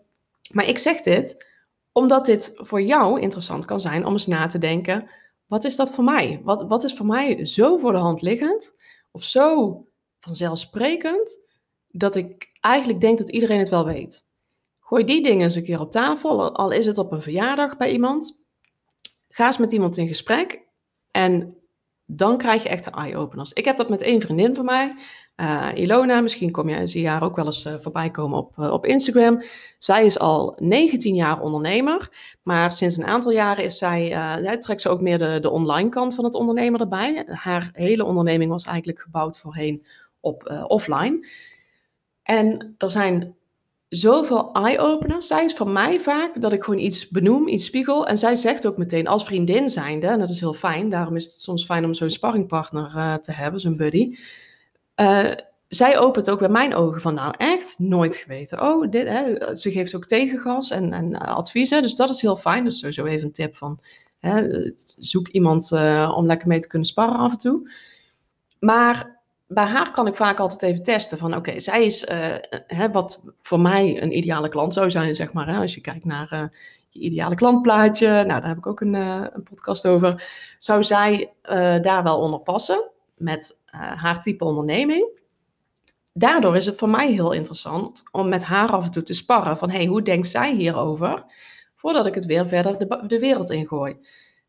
maar 0.53 0.69
ik 0.69 0.79
zeg 0.79 1.01
dit 1.01 1.47
omdat 1.93 2.27
dit 2.27 2.53
voor 2.55 2.83
jou 2.83 3.21
interessant 3.21 3.65
kan 3.65 3.81
zijn 3.81 4.07
om 4.07 4.13
eens 4.13 4.27
na 4.27 4.47
te 4.47 4.59
denken, 4.59 5.11
wat 5.47 5.65
is 5.65 5.77
dat 5.77 5.91
voor 5.91 6.05
mij? 6.05 6.41
Wat, 6.43 6.63
wat 6.69 6.85
is 6.85 6.95
voor 6.95 7.07
mij 7.07 7.47
zo 7.47 7.77
voor 7.77 7.93
de 7.93 7.99
hand 7.99 8.23
liggend 8.23 8.75
of 9.11 9.25
zo 9.25 9.77
vanzelfsprekend 10.21 11.41
dat 11.89 12.17
ik 12.17 12.51
eigenlijk 12.61 13.01
denk 13.01 13.19
dat 13.19 13.31
iedereen 13.31 13.59
het 13.59 13.69
wel 13.69 13.85
weet. 13.85 14.27
Gooi 14.81 15.05
die 15.05 15.23
dingen 15.23 15.43
eens 15.43 15.55
een 15.55 15.65
keer 15.65 15.81
op 15.81 15.91
tafel, 15.91 16.55
al 16.55 16.71
is 16.71 16.87
het 16.87 16.99
op 16.99 17.13
een 17.13 17.23
verjaardag 17.23 17.77
bij 17.77 17.93
iemand. 17.93 18.47
Ga 19.39 19.47
eens 19.47 19.59
met 19.59 19.73
iemand 19.73 19.97
in 19.97 20.09
gesprek 20.09 20.61
en 21.11 21.57
dan 22.07 22.39
krijg 22.39 22.63
je 22.63 22.69
echt 22.69 22.85
de 22.85 22.91
eye-openers. 22.91 23.53
Ik 23.53 23.65
heb 23.65 23.77
dat 23.77 23.89
met 23.89 24.01
één 24.01 24.21
vriendin 24.21 24.55
van 24.55 24.65
mij, 24.65 24.95
uh, 25.37 25.69
Ilona. 25.75 26.21
Misschien 26.21 26.51
kom 26.51 26.69
je, 26.69 26.87
zie 26.87 27.03
je 27.03 27.09
haar 27.09 27.23
ook 27.23 27.37
wel 27.37 27.45
eens 27.45 27.67
uh, 27.67 27.75
voorbij 27.81 28.11
komen 28.11 28.39
op, 28.39 28.57
uh, 28.57 28.73
op 28.73 28.87
Instagram. 28.87 29.43
Zij 29.79 30.07
is 30.07 30.19
al 30.19 30.57
19 30.61 31.15
jaar 31.15 31.41
ondernemer, 31.41 32.09
maar 32.43 32.73
sinds 32.73 32.97
een 32.97 33.07
aantal 33.07 33.33
jaren 33.33 33.65
is 33.65 33.79
zij, 33.79 34.57
trekt 34.59 34.81
ze 34.81 34.89
ook 34.89 35.01
meer 35.01 35.19
de, 35.19 35.39
de 35.41 35.51
online 35.51 35.89
kant 35.89 36.15
van 36.15 36.25
het 36.25 36.35
ondernemer 36.35 36.81
erbij. 36.81 37.25
Haar 37.27 37.71
hele 37.73 38.05
onderneming 38.05 38.51
was 38.51 38.65
eigenlijk 38.65 39.01
gebouwd 39.01 39.39
voorheen 39.39 39.87
op 40.21 40.65
offline. 40.67 41.27
En 42.23 42.75
er 42.79 42.91
zijn 42.91 43.38
zoveel 43.89 44.53
eye-openers. 44.53 45.27
Zij 45.27 45.45
is 45.45 45.53
van 45.55 45.73
mij 45.73 46.01
vaak 46.01 46.41
dat 46.41 46.53
ik 46.53 46.65
gewoon 46.65 46.81
iets 46.81 47.09
benoem, 47.09 47.49
iets 47.49 47.65
spiegel. 47.65 48.07
En 48.07 48.19
zij 48.19 48.37
zegt 48.37 48.67
ook 48.67 48.77
meteen 48.77 49.07
als 49.07 49.25
vriendin 49.25 49.71
zijnde, 49.71 50.07
en 50.07 50.19
dat 50.19 50.31
is 50.31 50.41
heel 50.41 50.55
fijn, 50.55 50.89
daarom 50.89 51.17
is 51.17 51.25
het 51.25 51.33
soms 51.33 51.65
fijn 51.65 51.85
om 51.85 51.95
zo'n 51.95 52.11
sparringpartner 52.11 52.93
uh, 52.97 53.15
te 53.15 53.33
hebben, 53.33 53.61
zo'n 53.61 53.77
buddy. 53.77 54.17
Uh, 54.97 55.31
zij 55.69 55.99
opent 55.99 56.31
ook 56.31 56.39
bij 56.39 56.49
mijn 56.49 56.75
ogen 56.75 57.01
van, 57.01 57.15
nou 57.15 57.35
echt, 57.37 57.79
nooit 57.79 58.17
geweten. 58.17 58.63
Oh, 58.63 58.91
dit, 58.91 59.09
hè. 59.09 59.57
ze 59.57 59.71
geeft 59.71 59.95
ook 59.95 60.07
tegengas 60.07 60.71
en, 60.71 60.93
en 60.93 61.11
uh, 61.11 61.19
adviezen, 61.19 61.83
dus 61.83 61.95
dat 61.95 62.11
is 62.11 62.21
heel 62.21 62.37
fijn. 62.37 62.65
Dus 62.65 62.79
sowieso 62.79 63.05
even 63.05 63.27
een 63.27 63.33
tip 63.33 63.57
van, 63.57 63.81
hè, 64.19 64.63
zoek 64.99 65.29
iemand 65.29 65.73
om 66.15 66.27
lekker 66.27 66.49
mee 66.49 66.59
te 66.59 66.69
kunnen 66.69 66.89
sparren 66.89 67.19
af 67.19 67.33
en 67.33 67.39
toe. 67.39 67.71
Maar 68.61 69.18
bij 69.49 69.65
haar 69.65 69.91
kan 69.91 70.07
ik 70.07 70.15
vaak 70.15 70.39
altijd 70.39 70.63
even 70.63 70.83
testen 70.83 71.19
van 71.19 71.37
oké, 71.37 71.61
zij 71.61 71.85
is 71.85 72.05
uh, 72.05 72.35
hè, 72.67 72.91
wat 72.91 73.23
voor 73.43 73.61
mij 73.61 74.03
een 74.03 74.17
ideale 74.17 74.49
klant 74.49 74.75
zou 74.75 74.91
zijn, 74.91 75.17
zeg 75.17 75.33
maar. 75.33 75.49
Hè, 75.49 75.61
als 75.61 75.75
je 75.75 75.81
kijkt 75.81 76.05
naar 76.05 76.29
uh, 76.33 76.43
je 76.89 77.01
ideale 77.01 77.35
klantplaatje, 77.35 78.09
nou 78.09 78.27
daar 78.27 78.49
heb 78.49 78.57
ik 78.57 78.67
ook 78.67 78.81
een, 78.81 78.95
uh, 78.95 79.25
een 79.33 79.43
podcast 79.43 79.87
over. 79.87 80.29
Zou 80.59 80.83
zij 80.83 81.33
daar 81.83 82.03
wel 82.03 82.21
onder 82.21 82.41
passen 82.41 82.91
met 83.17 83.61
haar 83.71 84.23
type 84.23 84.45
onderneming? 84.45 85.09
Daardoor 86.13 86.57
is 86.57 86.67
het 86.67 86.77
voor 86.77 86.91
mij 86.91 87.13
heel 87.13 87.33
interessant 87.33 88.03
om 88.11 88.29
met 88.29 88.45
haar 88.45 88.71
af 88.71 88.85
en 88.85 88.91
toe 88.91 89.03
te 89.03 89.15
sparren 89.15 89.59
van 89.59 89.71
hey, 89.71 89.87
hoe 89.87 90.03
denkt 90.03 90.29
zij 90.29 90.55
hierover? 90.55 91.25
Voordat 91.75 92.07
ik 92.07 92.15
het 92.15 92.27
weer 92.27 92.49
verder 92.49 92.79
de, 92.79 93.05
de 93.07 93.19
wereld 93.19 93.51
ingooi. 93.51 93.97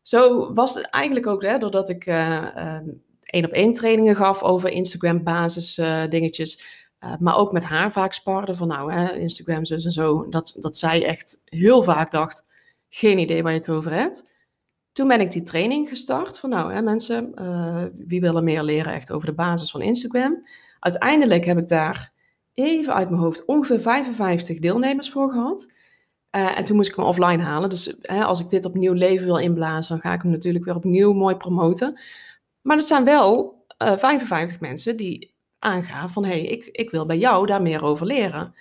Zo 0.02 0.52
was 0.54 0.74
het 0.74 0.90
eigenlijk 0.90 1.26
ook, 1.26 1.42
hè, 1.42 1.58
doordat 1.58 1.88
ik 1.88 2.06
één 3.30 3.44
op 3.44 3.50
één 3.50 3.72
trainingen 3.72 4.16
gaf 4.16 4.42
over 4.42 4.70
Instagram 4.70 5.22
basis 5.22 5.78
uh, 5.78 6.08
dingetjes. 6.08 6.78
Uh, 7.04 7.16
maar 7.18 7.36
ook 7.36 7.52
met 7.52 7.64
haar 7.64 7.92
vaak 7.92 8.12
sparde 8.12 8.56
van 8.56 8.68
nou, 8.68 8.92
hè, 8.92 9.12
Instagram 9.16 9.64
zus 9.64 9.84
en 9.84 9.92
zo. 9.92 10.28
Dat, 10.28 10.56
dat 10.60 10.76
zij 10.76 11.04
echt 11.04 11.40
heel 11.44 11.82
vaak 11.82 12.10
dacht, 12.10 12.46
geen 12.88 13.18
idee 13.18 13.42
waar 13.42 13.52
je 13.52 13.58
het 13.58 13.68
over 13.68 13.92
hebt. 13.92 14.28
Toen 14.92 15.08
ben 15.08 15.20
ik 15.20 15.32
die 15.32 15.42
training 15.42 15.88
gestart 15.88 16.38
van 16.38 16.50
nou 16.50 16.72
hè, 16.72 16.82
mensen, 16.82 17.32
uh, 17.34 17.84
wie 17.96 18.20
willen 18.20 18.44
meer 18.44 18.62
leren 18.62 18.92
echt 18.92 19.12
over 19.12 19.26
de 19.26 19.34
basis 19.34 19.70
van 19.70 19.82
Instagram. 19.82 20.46
Uiteindelijk 20.80 21.44
heb 21.44 21.58
ik 21.58 21.68
daar 21.68 22.12
even 22.54 22.94
uit 22.94 23.10
mijn 23.10 23.22
hoofd 23.22 23.44
ongeveer 23.44 23.80
55 23.80 24.58
deelnemers 24.58 25.10
voor 25.10 25.30
gehad. 25.30 25.72
En 26.30 26.64
toen 26.64 26.76
moest 26.76 26.88
ik 26.88 26.96
hem 26.96 27.04
offline 27.04 27.42
halen. 27.42 27.70
Dus 27.70 27.96
hè, 28.00 28.24
als 28.24 28.40
ik 28.40 28.50
dit 28.50 28.64
opnieuw 28.64 28.92
leven 28.92 29.26
wil 29.26 29.36
inblazen, 29.36 29.94
dan 29.94 30.10
ga 30.10 30.12
ik 30.16 30.22
hem 30.22 30.30
natuurlijk 30.30 30.64
weer 30.64 30.74
opnieuw 30.74 31.12
mooi 31.12 31.34
promoten. 31.34 32.00
Maar 32.62 32.76
er 32.76 32.82
zijn 32.82 33.04
wel 33.04 33.64
uh, 33.82 33.92
eh, 33.92 33.98
55 33.98 34.60
mensen 34.60 34.96
die 34.96 35.34
aangaan 35.58 36.10
van 36.10 36.24
hé, 36.24 36.30
hey, 36.30 36.42
ik, 36.42 36.64
ik 36.64 36.90
wil 36.90 37.06
bij 37.06 37.18
jou 37.18 37.46
daar 37.46 37.62
meer 37.62 37.84
over 37.84 38.06
leren. 38.06 38.54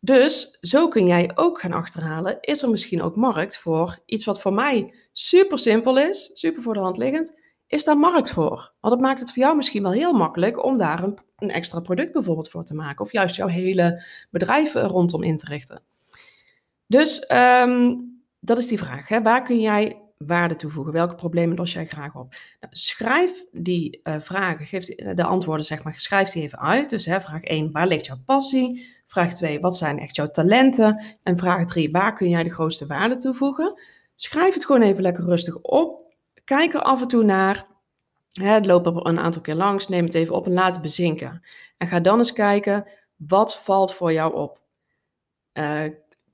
Dus 0.00 0.58
zo 0.60 0.88
kun 0.88 1.06
jij 1.06 1.30
ook 1.34 1.60
gaan 1.60 1.72
achterhalen, 1.72 2.38
is 2.40 2.62
er 2.62 2.70
misschien 2.70 3.02
ook 3.02 3.16
markt 3.16 3.58
voor 3.58 3.98
iets 4.06 4.24
wat 4.24 4.40
voor 4.40 4.52
mij 4.52 4.94
super 5.12 5.58
simpel 5.58 5.98
is, 5.98 6.30
super 6.32 6.62
voor 6.62 6.74
de 6.74 6.80
hand 6.80 6.96
liggend, 6.96 7.38
is 7.66 7.84
daar 7.84 7.98
markt 7.98 8.30
voor? 8.30 8.72
Want 8.80 8.94
dat 8.94 9.00
maakt 9.00 9.20
het 9.20 9.32
voor 9.32 9.42
jou 9.42 9.56
misschien 9.56 9.82
wel 9.82 9.92
heel 9.92 10.12
makkelijk 10.12 10.64
om 10.64 10.76
daar 10.76 11.02
een, 11.36 11.50
extra 11.50 11.80
product 11.80 12.12
bijvoorbeeld 12.12 12.50
voor 12.50 12.64
te 12.64 12.74
maken, 12.74 13.04
of 13.04 13.12
juist 13.12 13.36
jouw 13.36 13.46
hele 13.46 14.04
bedrijf 14.30 14.74
rondom 14.74 15.22
in 15.22 15.36
te 15.36 15.46
richten. 15.46 15.82
Dus 16.86 17.30
um, 17.32 18.12
dat 18.40 18.58
is 18.58 18.66
die 18.66 18.78
vraag. 18.78 19.08
Hè? 19.08 19.22
Waar 19.22 19.42
kun 19.42 19.60
jij 19.60 20.00
waarde 20.26 20.56
toevoegen? 20.56 20.92
Welke 20.92 21.14
problemen 21.14 21.56
los 21.56 21.72
jij 21.72 21.86
graag 21.86 22.14
op? 22.14 22.34
Nou, 22.60 22.74
schrijf 22.76 23.44
die 23.52 24.00
uh, 24.04 24.14
vragen, 24.20 24.66
geef 24.66 24.84
de 25.14 25.24
antwoorden 25.24 25.64
zeg 25.64 25.82
maar, 25.82 25.94
schrijf 25.98 26.30
die 26.30 26.42
even 26.42 26.60
uit. 26.60 26.90
Dus 26.90 27.06
hè, 27.06 27.20
vraag 27.20 27.42
1, 27.42 27.72
waar 27.72 27.86
ligt 27.86 28.06
jouw 28.06 28.22
passie? 28.26 28.86
Vraag 29.06 29.34
2, 29.34 29.60
wat 29.60 29.76
zijn 29.76 29.98
echt 29.98 30.16
jouw 30.16 30.26
talenten? 30.26 31.04
En 31.22 31.38
vraag 31.38 31.66
3, 31.66 31.90
waar 31.90 32.14
kun 32.14 32.28
jij 32.28 32.42
de 32.42 32.50
grootste 32.50 32.86
waarde 32.86 33.18
toevoegen? 33.18 33.80
Schrijf 34.14 34.54
het 34.54 34.64
gewoon 34.64 34.82
even 34.82 35.02
lekker 35.02 35.24
rustig 35.24 35.56
op. 35.56 36.14
Kijk 36.44 36.74
er 36.74 36.82
af 36.82 37.00
en 37.00 37.08
toe 37.08 37.24
naar. 37.24 37.66
Hè, 38.32 38.58
loop 38.58 38.86
er 38.86 39.06
een 39.06 39.18
aantal 39.18 39.42
keer 39.42 39.54
langs, 39.54 39.88
neem 39.88 40.04
het 40.04 40.14
even 40.14 40.34
op 40.34 40.46
en 40.46 40.52
laat 40.52 40.72
het 40.72 40.82
bezinken. 40.82 41.42
En 41.76 41.86
ga 41.86 42.00
dan 42.00 42.18
eens 42.18 42.32
kijken, 42.32 42.88
wat 43.16 43.56
valt 43.56 43.94
voor 43.94 44.12
jou 44.12 44.34
op? 44.34 44.60
Uh, 45.52 45.84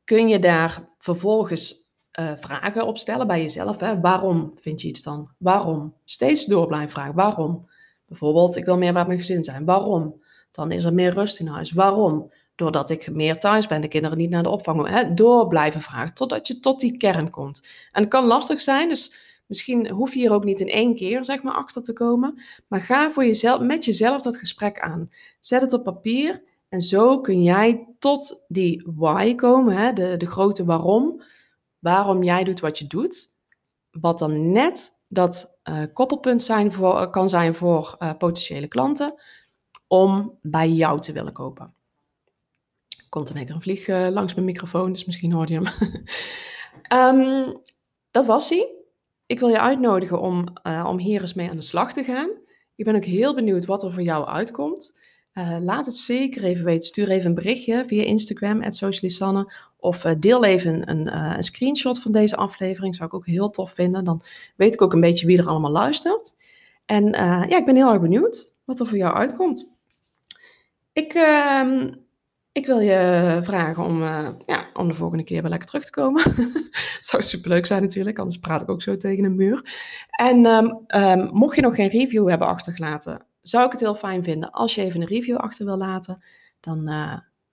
kun 0.04 0.28
je 0.28 0.38
daar 0.38 0.88
vervolgens 0.98 1.87
uh, 2.20 2.30
vragen 2.40 2.86
opstellen 2.86 3.26
bij 3.26 3.42
jezelf. 3.42 3.80
Hè? 3.80 4.00
Waarom 4.00 4.52
vind 4.56 4.80
je 4.80 4.88
iets 4.88 5.02
dan? 5.02 5.28
Waarom? 5.38 5.94
Steeds 6.04 6.44
door 6.44 6.66
blijven 6.66 6.90
vragen. 6.90 7.14
Waarom? 7.14 7.68
Bijvoorbeeld, 8.06 8.56
ik 8.56 8.64
wil 8.64 8.76
meer 8.76 8.92
bij 8.92 9.06
mijn 9.06 9.18
gezin 9.18 9.44
zijn. 9.44 9.64
Waarom? 9.64 10.22
Dan 10.50 10.72
is 10.72 10.84
er 10.84 10.94
meer 10.94 11.12
rust 11.12 11.40
in 11.40 11.46
huis. 11.46 11.72
Waarom? 11.72 12.32
Doordat 12.54 12.90
ik 12.90 13.10
meer 13.10 13.38
thuis 13.38 13.66
ben, 13.66 13.80
de 13.80 13.88
kinderen 13.88 14.18
niet 14.18 14.30
naar 14.30 14.42
de 14.42 14.48
opvang. 14.48 14.88
Hè? 14.88 15.14
Door 15.14 15.48
blijven 15.48 15.82
vragen, 15.82 16.14
totdat 16.14 16.46
je 16.46 16.60
tot 16.60 16.80
die 16.80 16.96
kern 16.96 17.30
komt. 17.30 17.62
En 17.92 18.00
het 18.02 18.10
kan 18.10 18.24
lastig 18.24 18.60
zijn, 18.60 18.88
dus 18.88 19.14
misschien 19.46 19.88
hoef 19.90 20.12
je 20.12 20.18
hier 20.18 20.32
ook 20.32 20.44
niet 20.44 20.60
in 20.60 20.68
één 20.68 20.94
keer 20.94 21.24
zeg 21.24 21.42
maar, 21.42 21.54
achter 21.54 21.82
te 21.82 21.92
komen. 21.92 22.42
Maar 22.68 22.80
ga 22.80 23.10
voor 23.10 23.26
jezelf, 23.26 23.60
met 23.60 23.84
jezelf 23.84 24.22
dat 24.22 24.36
gesprek 24.36 24.80
aan. 24.80 25.10
Zet 25.40 25.60
het 25.60 25.72
op 25.72 25.84
papier 25.84 26.42
en 26.68 26.80
zo 26.80 27.20
kun 27.20 27.42
jij 27.42 27.86
tot 27.98 28.44
die 28.48 28.82
why 28.94 29.34
komen, 29.34 29.76
hè? 29.76 29.92
De, 29.92 30.16
de 30.16 30.26
grote 30.26 30.64
waarom 30.64 31.22
waarom 31.78 32.22
jij 32.22 32.44
doet 32.44 32.60
wat 32.60 32.78
je 32.78 32.86
doet. 32.86 33.36
Wat 33.90 34.18
dan 34.18 34.52
net 34.52 34.96
dat 35.08 35.58
uh, 35.64 35.82
koppelpunt 35.92 36.42
zijn 36.42 36.72
voor, 36.72 37.00
uh, 37.00 37.10
kan 37.10 37.28
zijn 37.28 37.54
voor 37.54 37.96
uh, 37.98 38.12
potentiële 38.18 38.68
klanten 38.68 39.14
om 39.86 40.38
bij 40.42 40.70
jou 40.70 41.00
te 41.00 41.12
willen 41.12 41.32
kopen. 41.32 41.74
Komt 43.08 43.30
een 43.30 43.46
keer 43.46 43.54
een 43.54 43.62
vlieg 43.62 43.86
langs 43.86 44.34
mijn 44.34 44.46
microfoon, 44.46 44.92
dus 44.92 45.04
misschien 45.04 45.32
hoorde 45.32 45.52
je 45.52 45.60
hem. 46.88 47.18
um, 47.18 47.60
dat 48.10 48.26
was 48.26 48.48
hij. 48.48 48.68
Ik 49.26 49.38
wil 49.38 49.48
je 49.48 49.60
uitnodigen 49.60 50.20
om, 50.20 50.46
om 50.62 50.98
hier 50.98 51.20
eens 51.20 51.34
mee 51.34 51.50
aan 51.50 51.56
de 51.56 51.62
slag 51.62 51.92
te 51.92 52.04
gaan. 52.04 52.30
Ik 52.74 52.84
ben 52.84 52.94
ook 52.94 53.04
heel 53.04 53.34
benieuwd 53.34 53.64
wat 53.64 53.82
er 53.82 53.92
voor 53.92 54.02
jou 54.02 54.26
uitkomt. 54.26 54.98
Laat 55.58 55.86
het 55.86 55.96
zeker 55.96 56.44
even 56.44 56.64
weten. 56.64 56.88
Stuur 56.88 57.10
even 57.10 57.28
een 57.28 57.34
berichtje 57.34 57.84
via 57.86 58.02
Instagram, 58.02 58.70
Socialisanne. 58.70 59.52
Of 59.80 60.04
uh, 60.04 60.12
deel 60.18 60.44
even 60.44 60.90
een, 60.90 61.06
uh, 61.06 61.34
een, 61.36 61.42
screenshot 61.42 62.00
van 62.00 62.12
deze 62.12 62.36
aflevering. 62.36 62.96
Zou 62.96 63.08
ik 63.08 63.14
ook 63.14 63.26
heel 63.26 63.48
tof 63.48 63.72
vinden. 63.72 64.04
Dan 64.04 64.22
weet 64.56 64.74
ik 64.74 64.82
ook 64.82 64.92
een 64.92 65.00
beetje 65.00 65.26
wie 65.26 65.38
er 65.38 65.46
allemaal 65.46 65.70
luistert. 65.70 66.34
En 66.86 67.04
ja, 67.48 67.56
ik 67.56 67.64
ben 67.64 67.76
heel 67.76 67.92
erg 67.92 68.00
benieuwd 68.00 68.52
wat 68.64 68.80
er 68.80 68.86
voor 68.86 68.96
jou 68.96 69.14
uitkomt. 69.14 69.72
Ik, 70.92 71.12
ehm, 71.14 71.92
ik 72.52 72.66
wil 72.66 72.80
je 72.80 73.40
vragen 73.42 73.84
om, 73.84 74.02
ja, 74.46 74.66
om 74.74 74.88
de 74.88 74.94
volgende 74.94 75.24
keer 75.24 75.40
wel 75.40 75.50
lekker 75.50 75.68
terug 75.68 75.84
te 75.84 75.90
komen. 75.90 76.22
Zou 77.00 77.22
superleuk 77.22 77.66
zijn 77.66 77.82
natuurlijk, 77.82 78.18
anders 78.18 78.38
praat 78.38 78.62
ik 78.62 78.68
ook 78.68 78.82
zo 78.82 78.96
tegen 78.96 79.24
een 79.24 79.36
muur. 79.36 79.62
En 80.10 80.46
um, 80.46 80.84
um, 80.86 81.28
mocht 81.32 81.56
je 81.56 81.62
nog 81.62 81.74
geen 81.74 81.88
review 81.88 82.28
hebben 82.28 82.48
achtergelaten 82.48 83.26
zou 83.48 83.64
ik 83.64 83.72
het 83.72 83.80
heel 83.80 83.94
fijn 83.94 84.24
vinden 84.24 84.50
als 84.50 84.74
je 84.74 84.82
even 84.82 85.00
een 85.00 85.06
review 85.06 85.36
achter 85.36 85.64
wil 85.64 85.76
laten. 85.76 86.24
Dan 86.60 86.88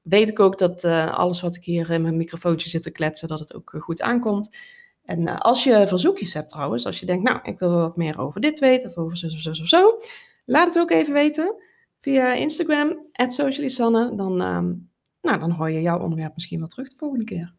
weet 0.05 0.29
ik 0.29 0.39
ook 0.39 0.57
dat 0.57 0.83
eh, 0.83 1.13
alles 1.13 1.41
wat 1.41 1.55
ik 1.55 1.63
hier 1.63 1.91
in 1.91 2.01
mijn 2.01 2.17
microfoontje 2.17 2.69
zit 2.69 2.83
te 2.83 2.91
kletsen, 2.91 3.27
dat 3.27 3.39
het 3.39 3.55
ook 3.55 3.73
eh, 3.73 3.81
goed 3.81 4.01
aankomt. 4.01 4.57
En 5.05 5.27
eh, 5.27 5.37
als 5.37 5.63
je 5.63 5.87
verzoekjes 5.87 6.33
hebt 6.33 6.49
trouwens, 6.49 6.85
als 6.85 6.99
je 6.99 7.05
denkt, 7.05 7.23
nou, 7.23 7.39
ik 7.43 7.59
wil 7.59 7.71
wat 7.71 7.95
meer 7.95 8.19
over 8.19 8.41
dit 8.41 8.59
weten, 8.59 8.89
of 8.89 8.97
over 8.97 9.17
zo 9.17 9.25
of 9.25 9.33
zo 9.33 9.49
of 9.49 9.67
zo, 9.67 9.99
laat 10.45 10.67
het 10.67 10.79
ook 10.79 10.91
even 10.91 11.13
weten 11.13 11.55
via 12.01 12.33
Instagram, 12.33 12.99
socialisanne. 13.13 14.15
Dan, 14.15 14.41
ehm, 14.41 14.73
nou, 15.21 15.39
dan 15.39 15.51
hoor 15.51 15.71
je 15.71 15.81
jouw 15.81 15.99
onderwerp 15.99 16.33
misschien 16.33 16.59
wel 16.59 16.67
terug 16.67 16.89
de 16.89 16.97
volgende 16.97 17.25
keer. 17.25 17.53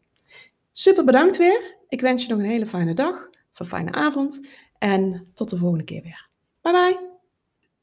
Super 0.71 1.03
bedankt 1.03 1.37
weer. 1.37 1.75
Ik 1.89 2.01
wens 2.01 2.23
je 2.25 2.29
nog 2.29 2.39
een 2.39 2.49
hele 2.49 2.67
fijne 2.67 2.93
dag, 2.93 3.29
of 3.53 3.59
een 3.59 3.65
fijne 3.65 3.91
avond. 3.91 4.47
En 4.77 5.31
tot 5.33 5.49
de 5.49 5.57
volgende 5.57 5.83
keer 5.83 6.01
weer. 6.01 6.29
Bye 6.61 6.71
bye. 6.71 7.06